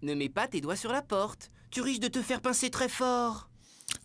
Ne 0.03 0.15
mets 0.15 0.29
pas 0.29 0.49
tes 0.49 0.61
doigts 0.61 0.77
sur 0.77 0.93
la 0.93 1.01
porte. 1.01 1.51
Tu 1.71 1.81
risques 1.81 2.03
de 2.03 2.09
te 2.09 2.21
faire 2.21 2.43
pincer 2.43 2.69
très 2.69 2.91
fort. 2.91 3.49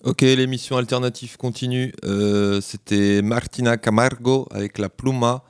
Ok, 0.04 0.22
l'émission 0.22 0.78
alternative 0.78 1.36
continue. 1.36 1.94
Euh, 2.06 2.62
c'était 2.62 3.22
Martina 3.22 3.76
Camargo 3.76 4.48
avec 4.52 4.78
La 4.78 4.88
Pluma. 4.88 5.44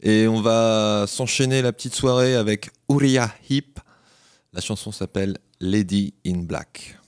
Et 0.00 0.26
on 0.26 0.40
va 0.40 1.04
s'enchaîner 1.06 1.60
la 1.60 1.72
petite 1.72 1.94
soirée 1.94 2.34
avec 2.34 2.70
Uriah 2.88 3.32
Heep. 3.50 3.78
La 4.54 4.62
chanson 4.62 4.92
s'appelle 4.92 5.36
Lady 5.60 6.14
in 6.26 6.38
Black. 6.38 7.01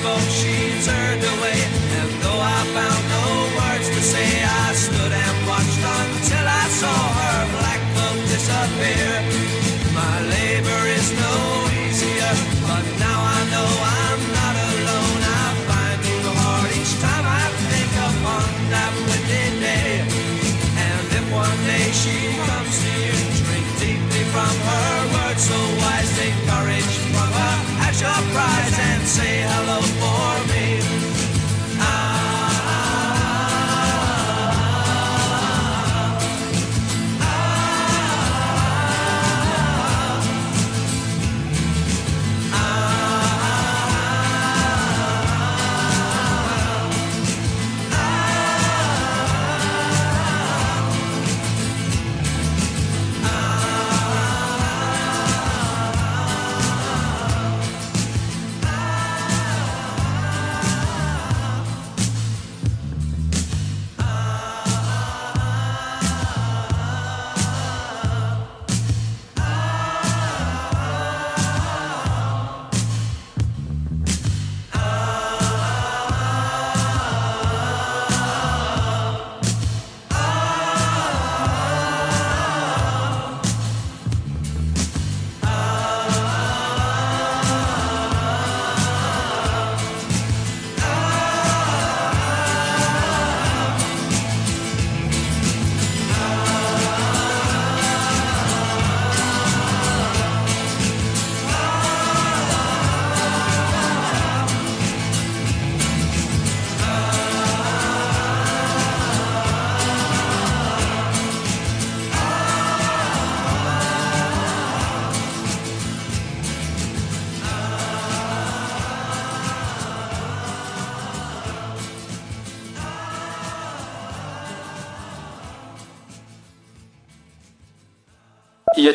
Spoke, 0.00 0.39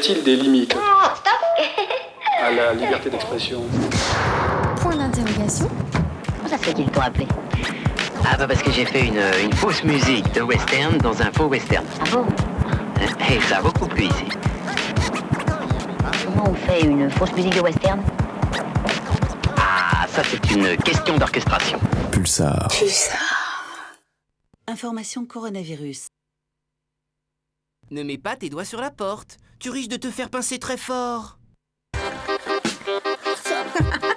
a-t-il 0.05 0.23
des 0.23 0.35
limites 0.35 0.77
à 2.39 2.51
la 2.51 2.73
liberté 2.75 3.09
d'expression 3.09 3.63
Point 4.77 4.97
d'interrogation. 4.97 5.67
Comment 6.37 6.49
ça 6.49 6.57
se 6.59 6.63
fait 6.63 6.73
qu'ils 6.75 6.91
t'ont 6.91 7.01
appelé 7.01 7.27
Ah 8.23 8.37
bah 8.37 8.47
parce 8.47 8.61
que 8.61 8.71
j'ai 8.71 8.85
fait 8.85 9.07
une, 9.07 9.19
une 9.43 9.53
fausse 9.53 9.83
musique 9.83 10.31
de 10.33 10.41
western 10.41 10.99
dans 10.99 11.19
un 11.23 11.31
faux 11.31 11.47
western. 11.47 11.83
Ah 12.01 12.03
bon 12.11 12.25
Et 13.31 13.41
ça 13.41 13.57
a 13.57 13.61
beaucoup 13.63 13.87
plu 13.87 14.03
ici. 14.03 14.25
Comment 16.25 16.51
on 16.51 16.53
fait 16.53 16.81
une 16.81 17.09
fausse 17.09 17.33
musique 17.33 17.55
de 17.55 17.61
western 17.61 17.99
Ah, 19.57 20.05
ça 20.07 20.21
c'est 20.23 20.51
une 20.51 20.77
question 20.77 21.17
d'orchestration. 21.17 21.79
Pulsar. 22.11 22.67
Information 24.67 25.25
coronavirus. 25.25 26.07
Ne 27.89 28.03
mets 28.03 28.19
pas 28.19 28.35
tes 28.35 28.49
doigts 28.49 28.65
sur 28.65 28.81
la 28.81 28.91
porte. 28.91 29.37
Tu 29.59 29.69
risques 29.69 29.89
de 29.89 29.97
te 29.97 30.11
faire 30.11 30.29
pincer 30.29 30.59
très 30.59 30.77
fort. 30.77 31.39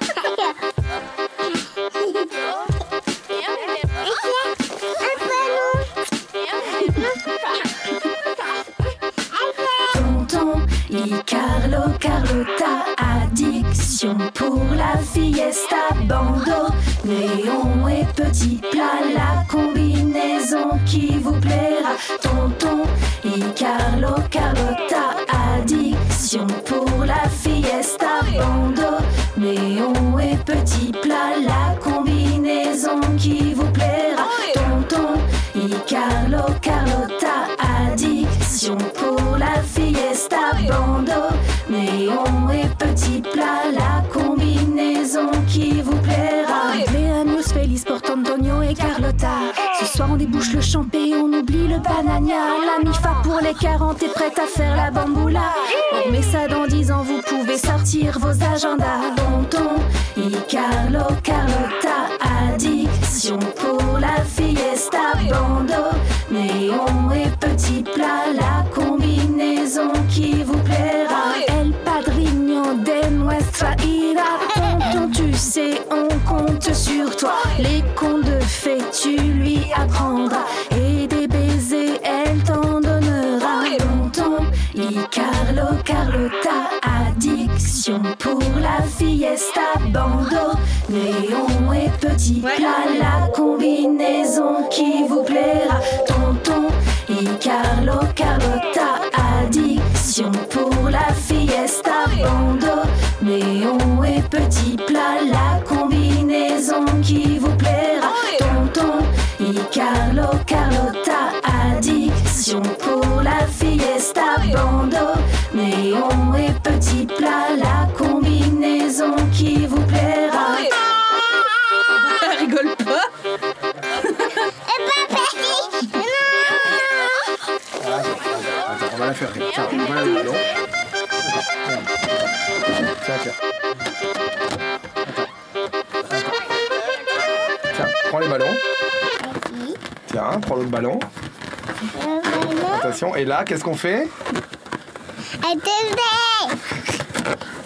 qu'est-ce 143.48 143.64
qu'on 143.64 143.74
fait 143.74 144.06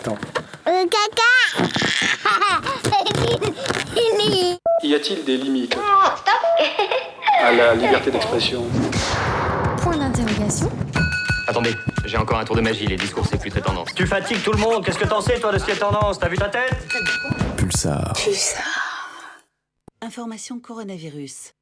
Attends. 0.00 0.18
Y 4.84 4.94
a-t-il 4.94 5.24
des 5.24 5.36
limites 5.36 5.76
à 7.40 7.52
la 7.52 7.74
liberté 7.74 8.10
d'expression 8.10 8.64
Point 9.78 9.96
d'interrogation. 9.96 10.70
Attendez, 11.48 11.74
j'ai 12.04 12.16
encore 12.16 12.38
un 12.38 12.44
tour 12.44 12.56
de 12.56 12.60
magie, 12.60 12.86
les 12.86 12.96
discours 12.96 13.26
c'est 13.28 13.38
plus 13.38 13.50
très 13.50 13.60
tendance. 13.60 13.88
Tu 13.94 14.06
fatigues 14.06 14.42
tout 14.42 14.52
le 14.52 14.58
monde, 14.58 14.84
qu'est-ce 14.84 14.98
que 14.98 15.06
t'en 15.06 15.20
sais 15.20 15.38
toi 15.40 15.52
de 15.52 15.58
ce 15.58 15.64
qui 15.64 15.72
est 15.72 15.76
tendance? 15.76 16.18
T'as 16.18 16.28
vu 16.28 16.36
ta 16.36 16.48
tête? 16.48 16.76
Pulsar. 17.56 18.12
Information 20.00 20.58
coronavirus. 20.60 21.52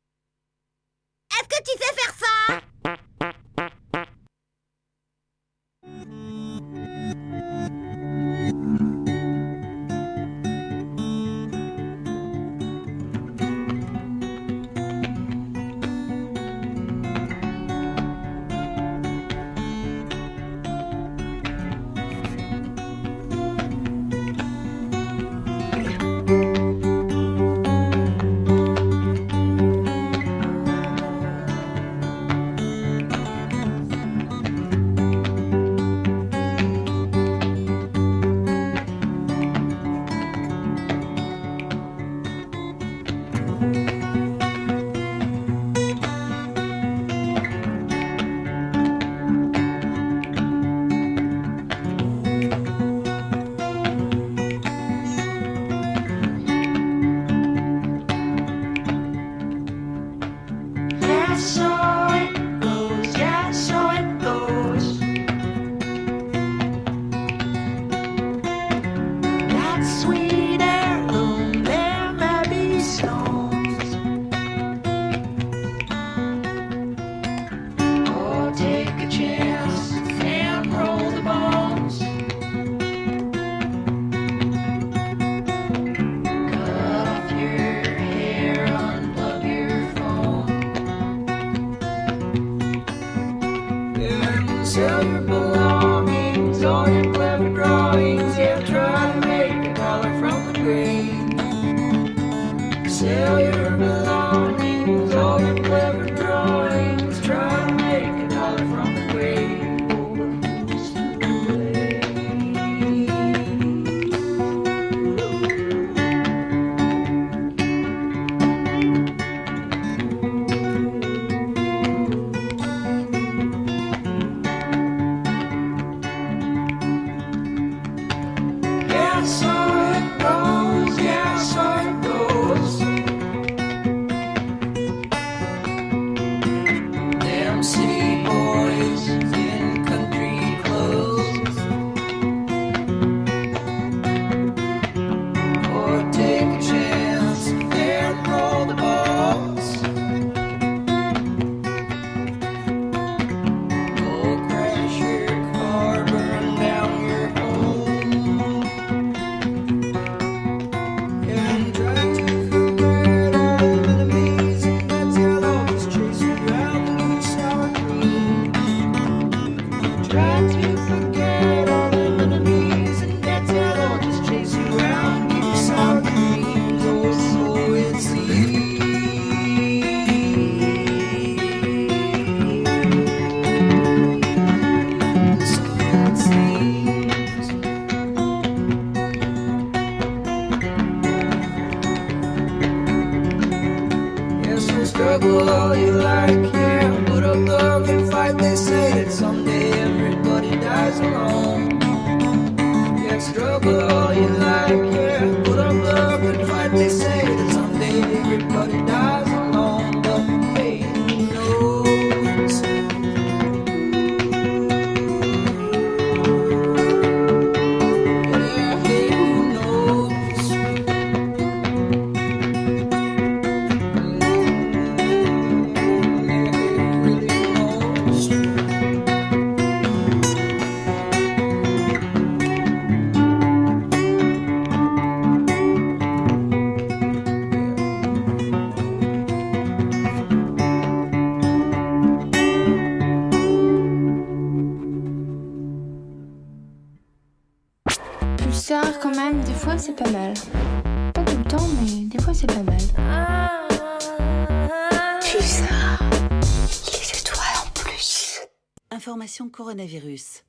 coronavirus. 259.49 260.43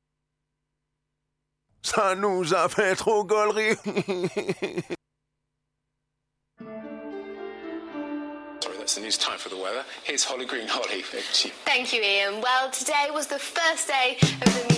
Ça 1.83 2.15
nous 2.15 2.53
a 2.53 2.69
fait 2.69 2.95
trop 2.95 3.23
gaulerie 3.23 3.75
and 8.97 9.05
it's 9.05 9.17
time 9.17 9.37
for 9.37 9.49
the 9.49 9.57
weather. 9.57 9.83
Here's 10.03 10.23
Holly 10.23 10.45
Green. 10.45 10.67
Holly, 10.67 11.01
Thank 11.01 11.93
you, 11.93 12.01
Ian. 12.01 12.41
Well, 12.41 12.69
today 12.71 13.07
was 13.13 13.27
the 13.27 13.39
first 13.39 13.87
day 13.87 14.17
of 14.21 14.67
the 14.67 14.70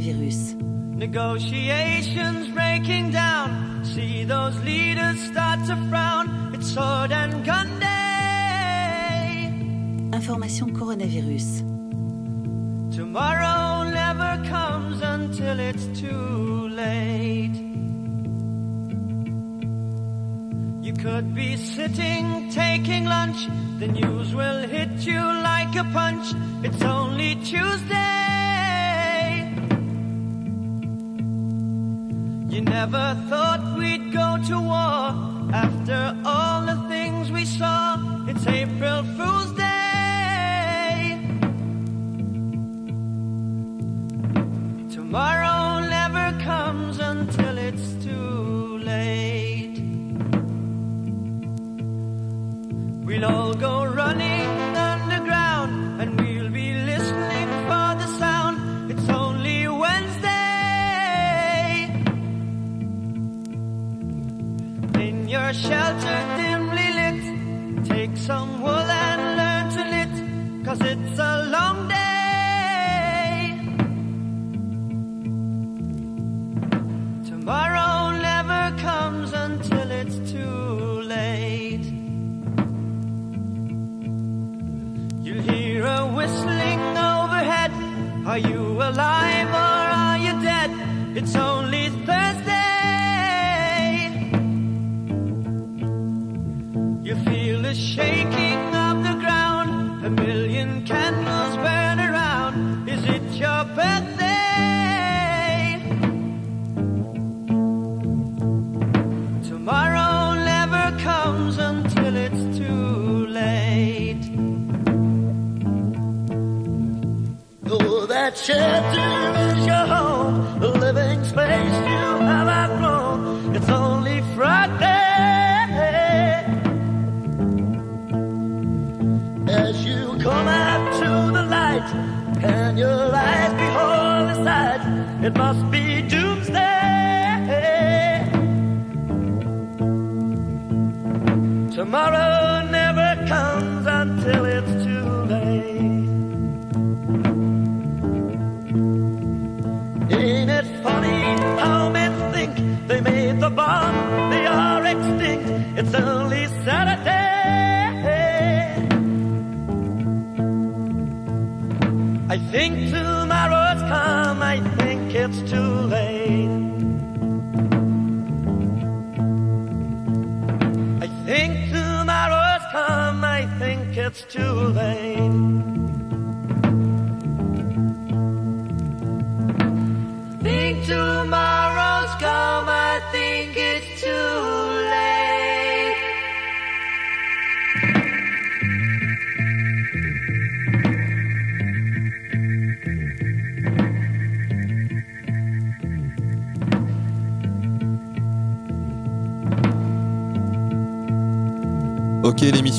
coronavirus. 0.00 0.54
Negotiations 0.96 2.48
breaking 2.48 3.10
down. 3.10 3.84
See 3.84 4.24
those 4.24 4.56
leaders 4.64 5.20
start 5.30 5.60
to 5.66 5.76
frown. 5.88 6.54
It's 6.54 6.72
sword 6.72 7.12
and 7.12 7.44
gun 7.44 7.78
day. 7.80 9.48
Information 10.12 10.74
coronavirus. 10.74 11.66
Tomorrow 12.94 13.90
never 13.90 14.48
comes 14.48 15.00
until 15.02 15.58
it's 15.60 15.86
too 16.00 16.68
late. 16.68 17.56
You 20.82 20.92
could 20.94 21.34
be 21.34 21.56
sitting 21.56 22.50
taking 22.50 23.04
lunch. 23.04 23.46
The 23.78 23.88
news 23.88 24.34
will 24.34 24.68
hit 24.68 25.06
you 25.06 25.20
like 25.20 25.74
a 25.76 25.84
punch. 25.92 26.34
It's 26.62 26.82
only 26.82 27.36
Tuesday. 27.36 28.29
Never 32.86 33.14
thought 33.28 33.76
we'd 33.76 34.10
go 34.10 34.38
to 34.48 34.58
war 34.58 35.04
after 35.52 36.16
all 36.24 36.64
the 36.64 36.78
things 36.88 37.30
we 37.30 37.44
saw. 37.44 37.98
It's 38.26 38.46
April 38.46 39.02
Fool's 39.16 39.52
Day. 39.52 39.68
Tomorrow 44.96 45.59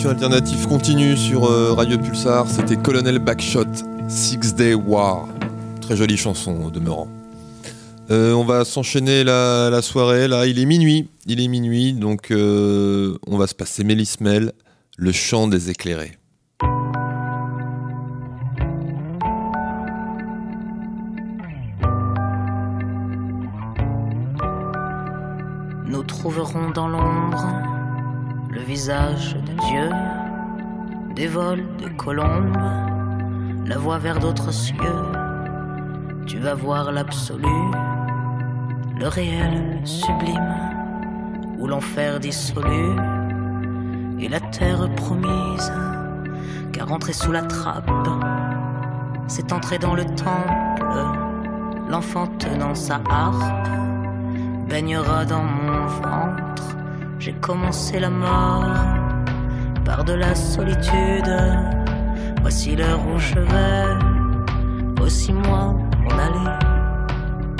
l'émission 0.01 0.25
alternative 0.25 0.67
continue 0.67 1.15
sur 1.15 1.45
euh, 1.45 1.73
Radio 1.73 1.99
Pulsar. 1.99 2.47
C'était 2.47 2.75
Colonel 2.75 3.19
Backshot, 3.19 3.67
Six 4.07 4.55
Day 4.55 4.73
War. 4.73 5.27
Très 5.79 5.95
jolie 5.95 6.17
chanson 6.17 6.59
au 6.65 6.71
demeurant. 6.71 7.07
Euh, 8.09 8.33
on 8.33 8.43
va 8.43 8.65
s'enchaîner 8.65 9.23
la, 9.23 9.79
soirée. 9.83 10.27
Là, 10.27 10.47
il 10.47 10.57
est 10.57 10.65
minuit. 10.65 11.07
Il 11.27 11.39
est 11.39 11.47
minuit, 11.47 11.93
donc 11.93 12.31
euh, 12.31 13.15
on 13.27 13.37
va 13.37 13.45
se 13.45 13.53
passer 13.53 13.83
Mélismel, 13.83 14.53
le 14.97 15.11
chant 15.11 15.47
des 15.47 15.69
éclairés. 15.69 16.17
Nous 25.85 26.03
trouverons 26.03 26.71
dans 26.71 26.87
l'ombre 26.87 27.80
le 28.51 28.59
visage 28.59 29.35
de 29.35 29.53
Dieu, 29.67 29.89
des 31.15 31.27
vols 31.27 31.65
de 31.77 31.87
colombes, 31.87 32.57
la 33.65 33.77
voie 33.77 33.97
vers 33.97 34.19
d'autres 34.19 34.51
cieux. 34.51 34.75
Tu 36.27 36.37
vas 36.37 36.53
voir 36.53 36.91
l'absolu, 36.91 37.47
le 38.99 39.07
réel 39.07 39.79
sublime, 39.85 40.55
où 41.59 41.67
l'enfer 41.67 42.19
dissolu 42.19 42.95
et 44.19 44.27
la 44.27 44.39
terre 44.39 44.89
promise. 44.95 45.71
Car 46.73 46.91
entrer 46.91 47.13
sous 47.13 47.31
la 47.31 47.43
trappe, 47.43 47.89
c'est 49.27 49.53
entrer 49.53 49.77
dans 49.77 49.95
le 49.95 50.03
temple. 50.05 51.05
L'enfant 51.89 52.27
tenant 52.37 52.75
sa 52.75 53.01
harpe 53.09 53.67
baignera 54.69 55.25
dans 55.25 55.43
mon 55.43 55.85
ventre. 55.85 56.80
J'ai 57.23 57.33
commencé 57.33 57.99
la 57.99 58.09
mort 58.09 58.65
par 59.85 60.03
de 60.03 60.13
la 60.13 60.33
solitude. 60.33 61.31
Voici 62.41 62.75
l'heure 62.75 62.99
où 63.13 63.19
je 63.19 63.37
vais, 63.37 65.03
aussi 65.03 65.31
moi, 65.31 65.75
mon 65.99 66.17
aller. 66.17 66.49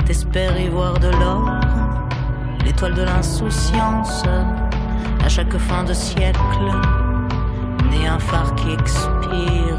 T'espères 0.04 0.58
y 0.60 0.68
voir 0.68 0.98
de 0.98 1.10
l'or, 1.10 1.48
l'étoile 2.64 2.94
de 2.94 3.02
l'insouciance. 3.02 4.24
À 5.24 5.28
chaque 5.28 5.56
fin 5.56 5.84
de 5.84 5.92
siècle, 5.92 6.68
né 7.88 8.08
un 8.08 8.18
phare 8.18 8.56
qui 8.56 8.72
expire 8.72 9.78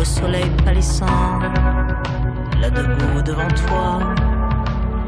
au 0.00 0.04
soleil 0.06 0.50
pâlissant. 0.64 1.38
Là 2.62 2.70
debout 2.70 3.20
devant 3.22 3.52
toi, 3.66 3.98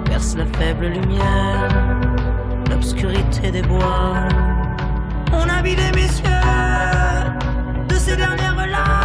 perce 0.04 0.36
la 0.36 0.44
faible 0.44 0.88
lumière 0.88 2.13
l'obscurité 2.84 3.50
des 3.50 3.62
bois. 3.62 4.14
On 5.32 5.48
a 5.48 5.62
vidé 5.62 5.82
mes 5.94 6.02
yeux 6.02 7.86
de 7.88 7.94
ces 7.94 8.16
dernières 8.16 8.66
larmes. 8.66 9.03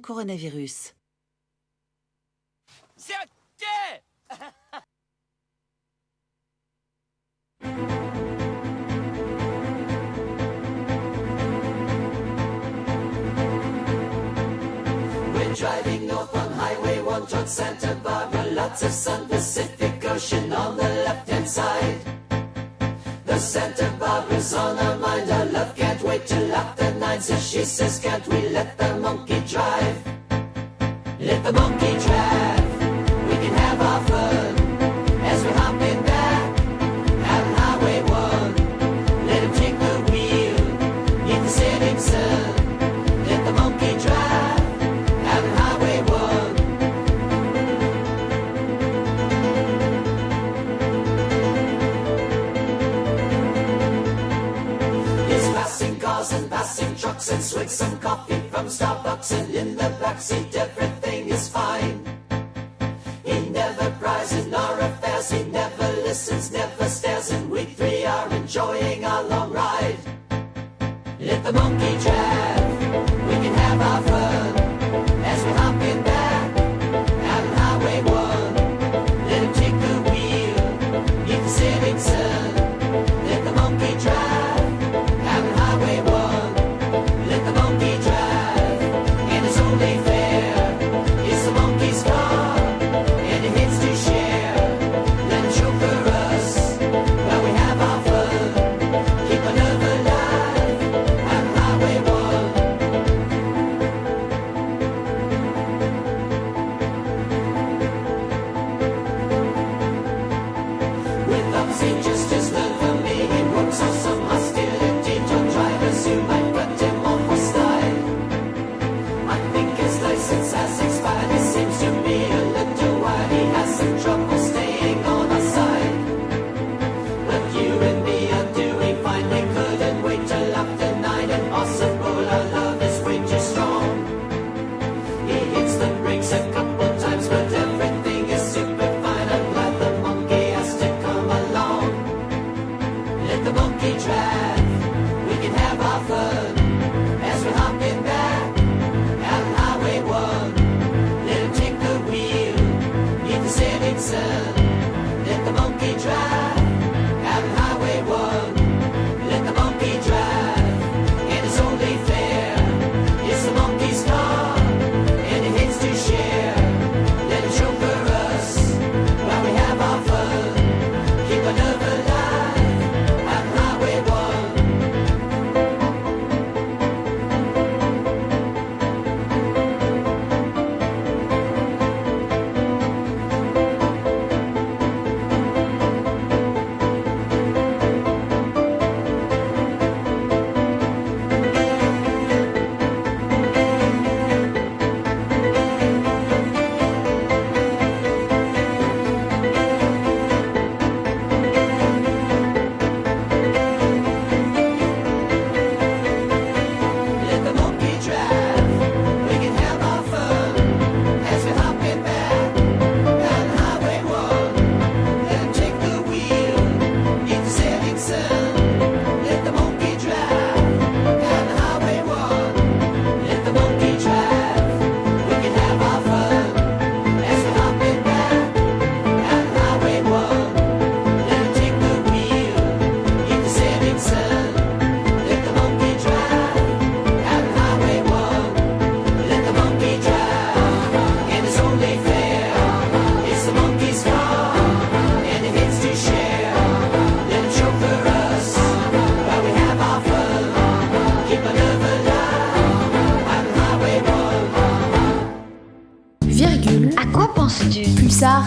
coronavirus. 0.00 0.94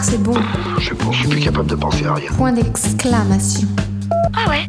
C'est 0.02 0.22
bon. 0.22 0.34
Je 0.78 0.88
sais 0.88 0.94
pas, 0.94 1.04
je 1.12 1.18
suis 1.18 1.28
plus 1.28 1.40
capable 1.40 1.68
de 1.68 1.76
penser 1.76 2.04
à 2.06 2.14
rien. 2.14 2.30
Point 2.36 2.52
d'exclamation. 2.52 3.68
Ah 4.34 4.48
ouais 4.48 4.66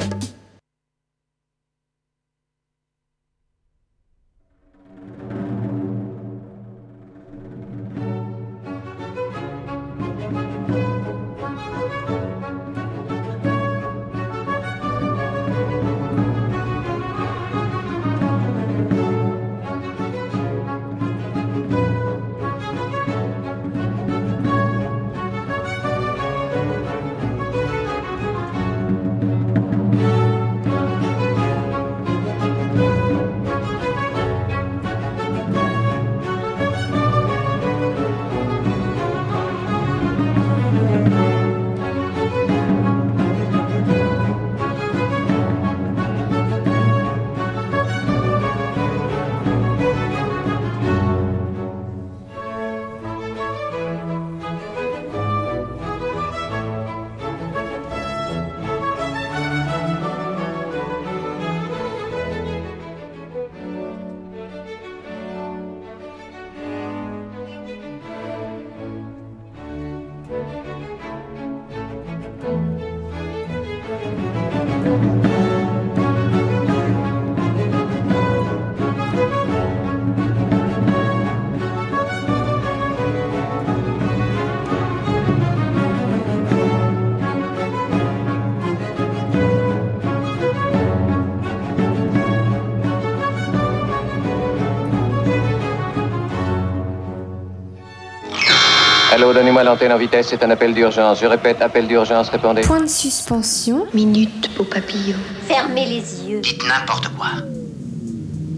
Allô, 99.20 99.34
donnez-moi 99.34 99.66
l'antenne 99.66 99.92
en 99.92 99.98
vitesse, 99.98 100.28
c'est 100.30 100.42
un 100.46 100.50
appel 100.50 100.74
d'urgence. 100.74 101.20
Je 101.20 101.26
répète, 101.26 101.62
appel 101.62 101.90
d'urgence, 101.90 102.30
répondez. 102.30 102.62
Point 102.62 102.80
de 102.80 102.88
suspension. 102.88 103.86
Minute 103.94 104.50
au 104.58 104.64
papillon. 104.64 105.18
Fermez 105.46 105.86
les 105.86 106.24
yeux. 106.24 106.40
Dites 106.40 106.64
n'importe 106.66 107.10
quoi. 107.18 107.32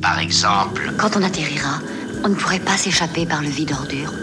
Par 0.04 0.20
exemple, 0.20 0.94
Quand 1.00 1.18
on 1.18 1.24
atterrira, 1.24 1.80
on 2.24 2.30
ne 2.30 2.36
pourrait 2.36 2.60
pas 2.60 2.78
s'échapper 2.78 3.26
par 3.26 3.42
le 3.42 3.48
vide 3.48 3.72
ordure. 3.72 4.14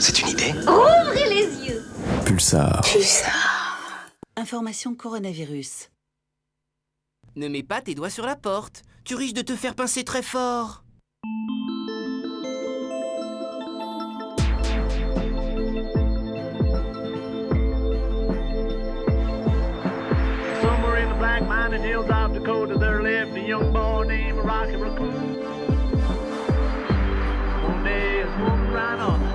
c'est 0.00 0.22
une 0.22 0.28
idée. 0.30 0.54
Ouvrez 0.66 1.28
les 1.28 1.68
yeux. 1.68 1.84
Pulsar. 2.26 2.82
Information 4.36 4.96
coronavirus. 4.96 5.90
Ne 7.36 7.46
mets 7.46 7.62
pas 7.62 7.80
tes 7.80 7.94
doigts 7.94 8.10
sur 8.10 8.26
la 8.26 8.34
porte. 8.34 8.82
Tu 9.04 9.14
risques 9.14 9.36
de 9.36 9.42
te 9.42 9.54
faire 9.54 9.76
pincer 9.76 10.02
très 10.02 10.22
fort. 10.22 10.82
Mining 21.68 21.86
hills 21.86 22.08
of 22.08 22.32
Dakota, 22.32 22.78
there 22.78 23.02
lived 23.02 23.36
a 23.36 23.40
young 23.40 23.70
boy 23.74 24.04
named 24.04 24.38
Rocky 24.38 24.76
Raccoon. 24.76 25.34
One 27.62 27.84
day, 27.84 28.20
his 28.20 28.30
woman 28.40 28.72
ran 28.72 29.00
on 29.00 29.27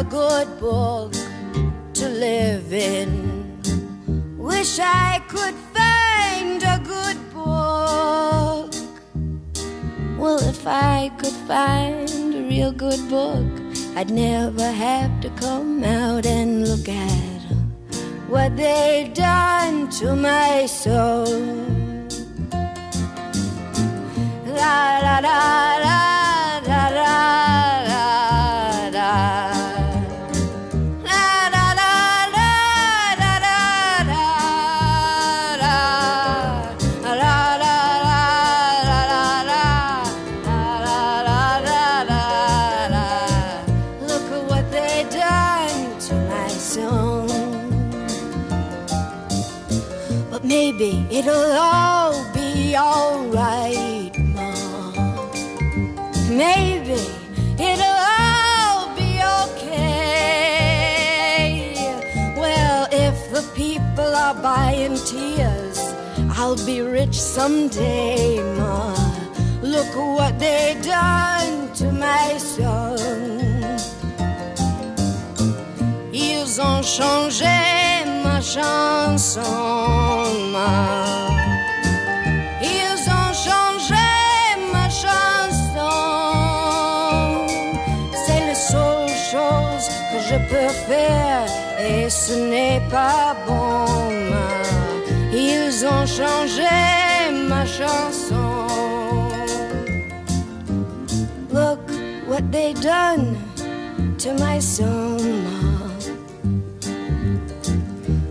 a 0.00 0.04
good 0.04 0.48
book 0.58 1.12
to 1.92 2.08
live 2.08 2.72
in. 2.72 3.10
Wish 4.38 4.78
I 4.78 5.20
could 5.28 5.54
find 5.76 6.62
a 6.62 6.78
good 6.92 7.18
book. 7.34 8.72
Well, 10.18 10.40
if 10.48 10.66
I 10.66 11.10
could 11.18 11.38
find 11.46 12.08
a 12.34 12.42
real 12.48 12.72
good 12.72 13.02
book, 13.10 13.46
I'd 13.94 14.10
never 14.10 14.70
have 14.70 15.20
to 15.20 15.28
come 15.44 15.84
out 15.84 16.24
and 16.24 16.66
look 16.66 16.88
at 16.88 17.42
what 18.32 18.56
they've 18.56 19.12
done 19.12 19.90
to 19.98 20.16
my 20.16 20.64
soul. 20.64 21.26
La 24.46 24.98
la 25.04 25.18
la 25.28 25.79
Be 66.66 66.82
rich 66.82 67.14
someday, 67.14 68.38
Ma. 68.58 68.94
Look 69.62 69.96
what 69.96 70.38
they 70.38 70.76
done 70.82 71.72
to 71.74 71.90
my 71.90 72.36
son. 72.38 72.96
Ils 76.12 76.60
ont 76.60 76.82
changé 76.82 77.58
ma 78.24 78.40
chanson, 78.40 79.42
ma. 80.52 81.06
Ils 82.62 83.02
ont 83.08 83.32
changé 83.46 84.06
ma 84.72 84.88
chanson. 84.90 85.90
C'est 88.12 88.46
la 88.46 88.54
seule 88.54 89.14
chose 89.32 89.88
que 90.10 90.18
je 90.28 90.36
peux 90.50 90.72
faire 90.88 91.46
et 91.78 92.10
ce 92.10 92.34
n'est 92.34 92.82
pas 92.90 93.34
bon. 93.46 93.89
Ils 95.80 95.86
ont 95.86 96.04
changé 96.04 96.68
ma 97.48 97.64
chanson. 97.64 98.66
Look 101.50 101.80
what 102.26 102.42
they 102.52 102.74
done 102.74 103.38
to 104.18 104.34
my 104.34 104.58
ma. 104.84 105.88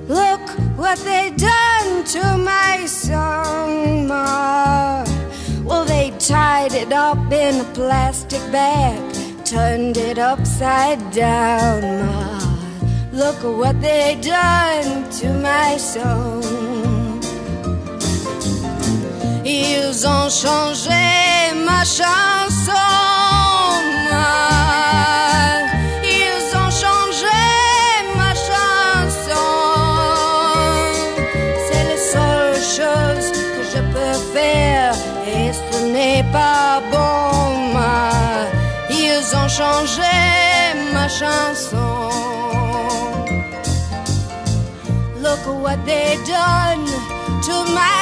Look 0.07 0.45
what 0.77 0.99
they 0.99 1.31
done 1.37 2.03
to 2.13 2.37
my 2.37 2.85
Ma. 4.07 5.03
Well, 5.65 5.85
they 5.85 6.13
tied 6.19 6.73
it 6.73 6.93
up 6.93 7.31
in 7.31 7.61
a 7.61 7.73
plastic 7.73 8.41
bag, 8.51 8.99
turned 9.43 9.97
it 9.97 10.19
upside 10.19 10.99
down, 11.11 11.81
Ma. 12.05 12.39
Look 13.11 13.41
what 13.43 13.81
they 13.81 14.19
done 14.21 15.09
to 15.19 15.33
my 15.33 15.77
song. 15.77 16.68
Ils 19.51 20.07
ont 20.07 20.29
changé 20.29 21.05
ma 21.67 21.83
chanson. 21.83 22.93
Ils 26.03 26.47
ont 26.61 26.71
changé 26.83 27.41
ma 28.19 28.31
chanson. 28.49 29.49
C'est 31.65 31.85
la 31.91 31.99
seule 32.13 32.61
chose 32.77 33.27
que 33.55 33.61
je 33.73 33.81
peux 33.93 34.17
faire 34.35 34.93
et 35.35 35.51
ce 35.51 35.77
n'est 35.93 36.25
pas 36.31 36.81
bon. 36.91 37.09
Ils 38.91 39.27
ont 39.41 39.49
changé 39.59 40.15
ma 40.93 41.07
chanson. 41.07 42.09
Look 45.23 45.41
at 45.47 45.57
what 45.63 45.79
they 45.87 46.17
done 46.27 46.85
to 47.45 47.55
my 47.73 47.98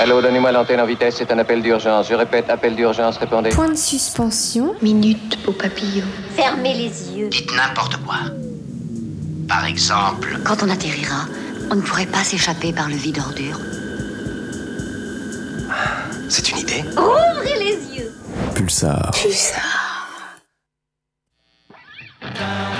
Allô, 0.00 0.20
donnez-moi 0.20 0.52
l'antenne 0.52 0.80
en 0.80 0.86
vitesse, 0.86 1.16
c'est 1.16 1.30
un 1.32 1.38
appel 1.38 1.62
d'urgence. 1.62 2.08
Je 2.08 2.14
répète, 2.14 2.50
appel 2.50 2.76
d'urgence, 2.76 3.16
répondez. 3.16 3.50
Point 3.50 3.70
de 3.70 3.76
suspension. 3.76 4.74
Minute, 4.82 5.38
beau 5.44 5.52
papillon. 5.52 6.04
Fermez 6.34 6.74
les 6.74 7.12
yeux. 7.16 7.28
Dites 7.28 7.50
n'importe 7.56 7.96
quoi. 8.04 8.16
Par 9.48 9.64
exemple, 9.64 10.38
Quand 10.44 10.62
on 10.62 10.68
atterrira, 10.68 11.26
on 11.70 11.76
ne 11.76 11.80
pourrait 11.80 12.06
pas 12.06 12.24
s'échapper 12.24 12.72
par 12.72 12.88
le 12.88 12.96
vide 12.96 13.18
ordure. 13.18 13.58
c'est 16.28 16.50
une 16.50 16.58
idée. 16.58 16.84
Ouvrez 16.98 17.58
les 17.58 17.96
yeux. 17.98 18.12
Pulsar. 18.54 19.10
Get 22.34 22.75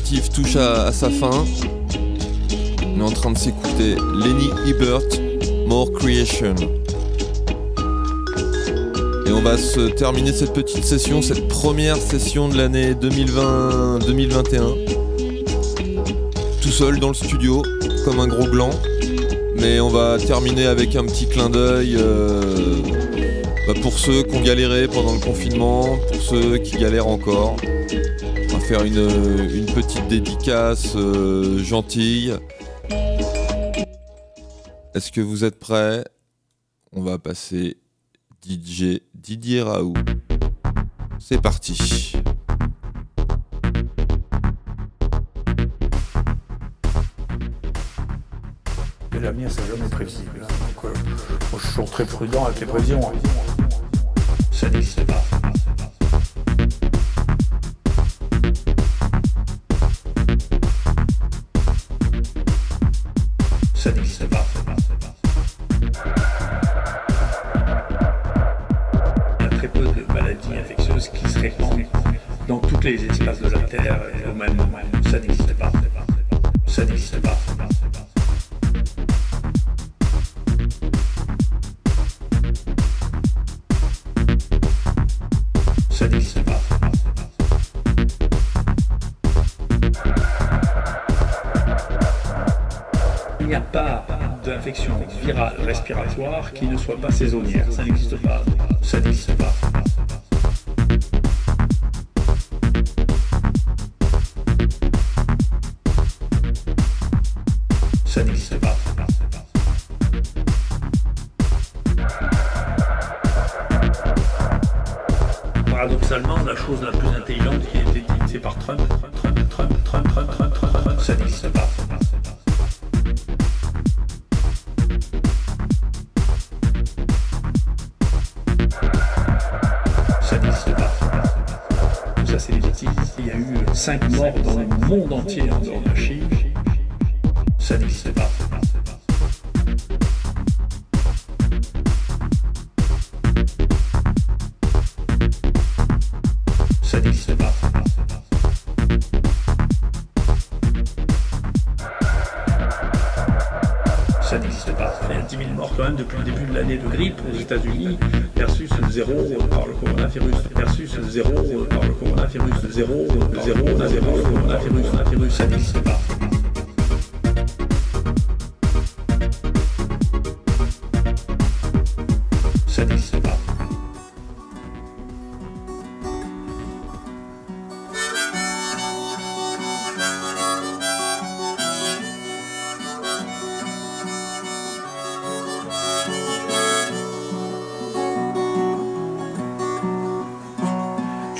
touche 0.00 0.56
à, 0.56 0.84
à 0.84 0.92
sa 0.92 1.10
fin. 1.10 1.44
On 2.94 3.00
est 3.00 3.02
en 3.02 3.10
train 3.10 3.32
de 3.32 3.38
s'écouter 3.38 3.96
Lenny 4.14 4.50
Ebert, 4.66 5.02
More 5.66 5.90
Creation. 5.92 6.54
Et 9.26 9.32
on 9.32 9.42
va 9.42 9.58
se 9.58 9.88
terminer 9.90 10.32
cette 10.32 10.52
petite 10.52 10.84
session, 10.84 11.20
cette 11.20 11.48
première 11.48 11.96
session 11.96 12.48
de 12.48 12.56
l'année 12.56 12.94
2020-2021. 12.94 14.60
Tout 16.62 16.70
seul 16.70 17.00
dans 17.00 17.08
le 17.08 17.14
studio, 17.14 17.62
comme 18.04 18.20
un 18.20 18.28
gros 18.28 18.46
gland. 18.46 18.70
Mais 19.60 19.80
on 19.80 19.88
va 19.88 20.18
terminer 20.18 20.66
avec 20.66 20.94
un 20.94 21.04
petit 21.04 21.26
clin 21.26 21.50
d'œil 21.50 21.96
euh, 21.98 22.40
bah, 23.66 23.74
pour 23.82 23.98
ceux 23.98 24.22
qui 24.22 24.36
ont 24.36 24.42
galéré 24.42 24.86
pendant 24.86 25.12
le 25.12 25.20
confinement, 25.20 25.98
pour 26.12 26.22
ceux 26.22 26.58
qui 26.58 26.76
galèrent 26.76 27.08
encore. 27.08 27.56
Faire 28.68 28.84
une, 28.84 29.64
petite 29.74 30.06
dédicace 30.08 30.92
euh, 30.94 31.58
gentille. 31.64 32.34
Est-ce 34.94 35.10
que 35.10 35.22
vous 35.22 35.44
êtes 35.44 35.58
prêts? 35.58 36.04
On 36.92 37.00
va 37.00 37.18
passer 37.18 37.78
DJ 38.46 39.00
Didier 39.14 39.62
Raoult. 39.62 39.94
C'est 41.18 41.40
parti. 41.40 42.12
L'avenir, 49.20 49.50
c'est 49.50 49.66
jamais 49.66 49.88
prévisible. 49.88 50.42
hein. 50.42 50.46
Donc, 50.46 50.84
euh, 50.84 50.94
je 51.50 51.58
suis 51.62 51.68
toujours 51.74 51.90
très 51.90 52.04
prudent 52.04 52.44
avec 52.44 52.60
les 52.60 52.66
prévisions. 52.66 53.00
hein. 53.08 53.12
Ça 54.52 54.68
n'existe 54.68 55.04
pas. 55.06 55.37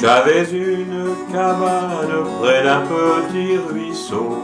J'avais 0.08 0.48
une 0.52 1.14
cabane 1.30 2.24
près 2.40 2.62
d'un 2.64 2.80
petit 2.80 3.58
ruisseau. 3.58 4.38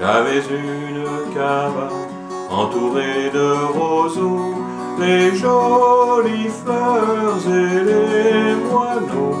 J'avais 0.00 0.38
une 0.38 1.04
cabane 1.34 2.08
entourée 2.48 3.28
de 3.30 3.52
roseaux. 3.78 4.54
Les 4.98 5.36
jolies 5.36 6.48
fleurs 6.62 7.46
et 7.46 7.84
les 7.90 8.54
moineaux. 8.64 9.36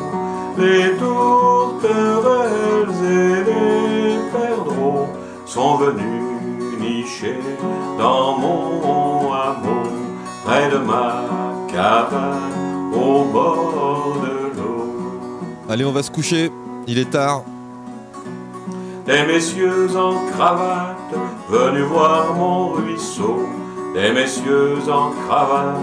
Les 0.58 0.94
tourterelles 0.98 3.00
et 3.02 3.36
les 3.50 4.18
perdreaux 4.34 5.08
sont 5.46 5.76
venus 5.76 6.78
nicher 6.78 7.40
dans 7.98 8.36
mon 8.36 9.32
hameau, 9.32 9.88
près 10.44 10.68
de 10.68 10.76
ma 10.76 11.24
cabane, 11.72 12.92
au 12.92 13.24
bord 13.32 14.18
de. 14.22 14.39
Allez, 15.70 15.84
on 15.84 15.92
va 15.92 16.02
se 16.02 16.10
coucher. 16.10 16.50
Il 16.88 16.98
est 16.98 17.10
tard. 17.10 17.44
Des 19.06 19.24
messieurs 19.24 19.96
en 19.96 20.26
cravate 20.32 21.14
venus 21.48 21.84
voir 21.84 22.34
mon 22.34 22.70
ruisseau. 22.70 23.46
Des 23.94 24.10
messieurs 24.10 24.78
en 24.90 25.10
cravate 25.10 25.76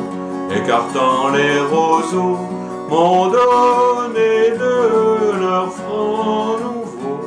écartant 0.54 1.30
les 1.30 1.62
roseaux 1.62 2.38
m'ont 2.90 3.28
donné 3.28 4.52
de 4.60 5.40
leurs 5.40 5.72
francs 5.72 6.60
nouveaux 6.60 7.20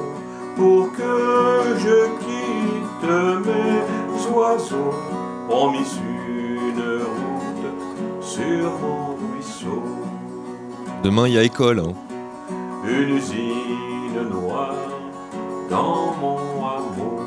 pour 0.56 0.92
que 0.92 1.78
je 1.78 2.08
quitte 2.20 3.10
mes 3.46 4.34
oiseaux. 4.36 4.94
On 5.48 5.70
mis 5.70 5.78
une 5.78 6.82
route 7.08 8.20
sur 8.20 8.70
mon 8.82 9.16
ruisseau. 9.16 9.82
Demain, 11.02 11.26
il 11.26 11.34
y 11.34 11.38
a 11.38 11.42
école. 11.42 11.80
hein. 11.80 12.09
Une 12.84 13.16
usine 13.16 14.28
noire 14.30 14.74
dans 15.68 16.14
mon 16.20 16.38
hameau. 16.66 17.20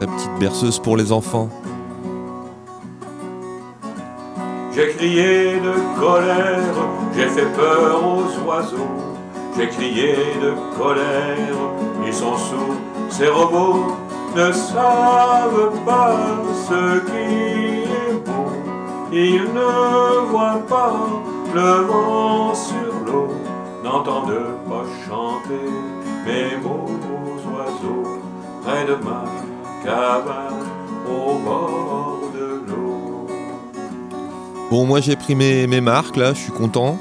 La 0.00 0.06
petite 0.06 0.38
berceuse 0.38 0.78
pour 0.78 0.96
les 0.96 1.12
enfants. 1.12 1.48
J'ai 4.72 4.90
crié 4.90 5.60
de 5.60 6.00
colère, 6.00 6.76
j'ai 7.14 7.26
fait 7.26 7.52
peur 7.56 8.00
aux 8.02 8.48
oiseaux. 8.48 8.96
J'ai 9.56 9.68
crié 9.68 10.14
de 10.40 10.54
colère, 10.78 11.56
ils 12.06 12.14
sont 12.14 12.36
sourds, 12.36 12.76
ces 13.10 13.28
robots 13.28 13.96
ne 14.36 14.52
savent 14.52 15.72
pas 15.84 16.16
ce 16.68 17.00
qui 17.00 17.82
est 17.82 18.14
beau. 18.24 18.46
Ils 19.12 19.42
ne 19.42 20.30
voient 20.30 20.62
pas 20.68 20.94
le 21.52 21.86
vent 21.88 22.54
sur 22.54 22.92
l'eau, 23.06 23.28
n'entendent 23.82 24.58
pas 24.68 24.84
chanter 25.08 25.70
mes 26.26 26.56
beaux 26.56 26.90
oiseaux 27.52 28.20
près 28.62 28.84
de 28.84 28.94
ma 29.04 29.24
cabane 29.84 30.66
au 31.06 31.38
bord 31.38 32.20
de 32.34 32.62
l'eau. 32.68 33.26
Bon, 34.70 34.86
moi 34.86 35.00
j'ai 35.00 35.16
pris 35.16 35.34
mes, 35.34 35.80
marques 35.80 36.16
là, 36.16 36.34
je 36.34 36.40
suis 36.40 36.52
content. 36.52 36.98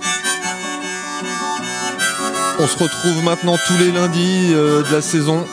On 2.62 2.68
se 2.68 2.84
retrouve 2.84 3.24
maintenant 3.24 3.56
tous 3.68 3.78
les 3.78 3.92
lundis 3.92 4.52
euh, 4.54 4.84
de 4.84 4.94
la 4.94 5.02
saison 5.02 5.46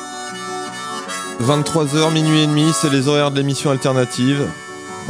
23h, 1.42 2.12
minuit 2.12 2.40
et 2.40 2.46
demi, 2.46 2.72
c'est 2.72 2.90
les 2.90 3.08
horaires 3.08 3.30
de 3.30 3.36
l'émission 3.36 3.70
alternative. 3.70 4.48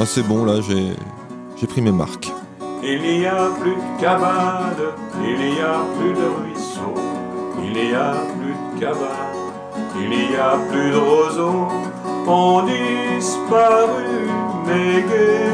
C'est 0.04 0.26
bon, 0.26 0.44
là, 0.44 0.60
j'ai 0.60 1.66
pris 1.66 1.80
mes 1.80 1.92
marques. 1.92 2.35
Il 2.88 3.02
n'y 3.02 3.26
a 3.26 3.50
plus 3.60 3.74
de 3.74 4.00
cabane, 4.00 4.76
il 5.20 5.38
n'y 5.38 5.60
a 5.60 5.78
plus 5.98 6.12
de 6.12 6.26
ruisseau, 6.38 6.94
il 7.60 7.72
n'y 7.72 7.92
a 7.92 8.14
plus 8.38 8.54
de 8.54 8.80
cabane, 8.80 9.42
il 10.00 10.08
n'y 10.08 10.36
a 10.36 10.56
plus 10.70 10.92
de 10.92 10.96
roseaux, 10.96 11.66
ont 12.28 12.62
disparu 12.62 14.28
mes 14.66 15.02
gais 15.02 15.46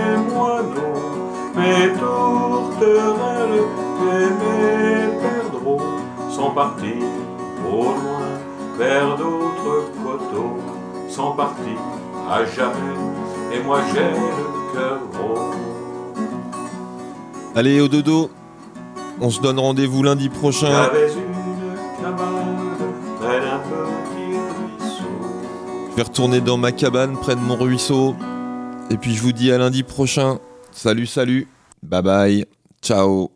mes 1.54 1.92
tourterelles 1.98 3.62
et 4.12 4.26
mes 4.40 5.20
perdreaux 5.20 5.80
sont 6.28 6.50
partis 6.50 7.04
au 7.66 7.82
loin 7.82 8.28
vers 8.78 9.16
d'autres 9.16 9.90
coteaux, 10.02 10.58
sont 11.08 11.32
partis 11.32 11.78
à 12.30 12.44
jamais, 12.44 12.98
et 13.54 13.60
moi 13.62 13.80
j'ai 13.92 14.00
le 14.00 14.72
cœur 14.74 14.98
gros. 15.12 15.71
Allez, 17.54 17.80
au 17.80 17.88
dodo, 17.88 18.30
on 19.20 19.30
se 19.30 19.40
donne 19.40 19.58
rendez-vous 19.58 20.02
lundi 20.02 20.28
prochain. 20.28 20.88
Je 25.90 25.96
vais 25.96 26.02
retourner 26.02 26.40
dans 26.40 26.56
ma 26.56 26.72
cabane 26.72 27.18
près 27.18 27.34
de 27.34 27.40
mon 27.40 27.56
ruisseau. 27.56 28.16
Et 28.90 28.96
puis 28.96 29.14
je 29.14 29.22
vous 29.22 29.32
dis 29.32 29.52
à 29.52 29.58
lundi 29.58 29.82
prochain. 29.82 30.38
Salut, 30.70 31.06
salut. 31.06 31.48
Bye 31.82 32.02
bye. 32.02 32.46
Ciao. 32.80 33.31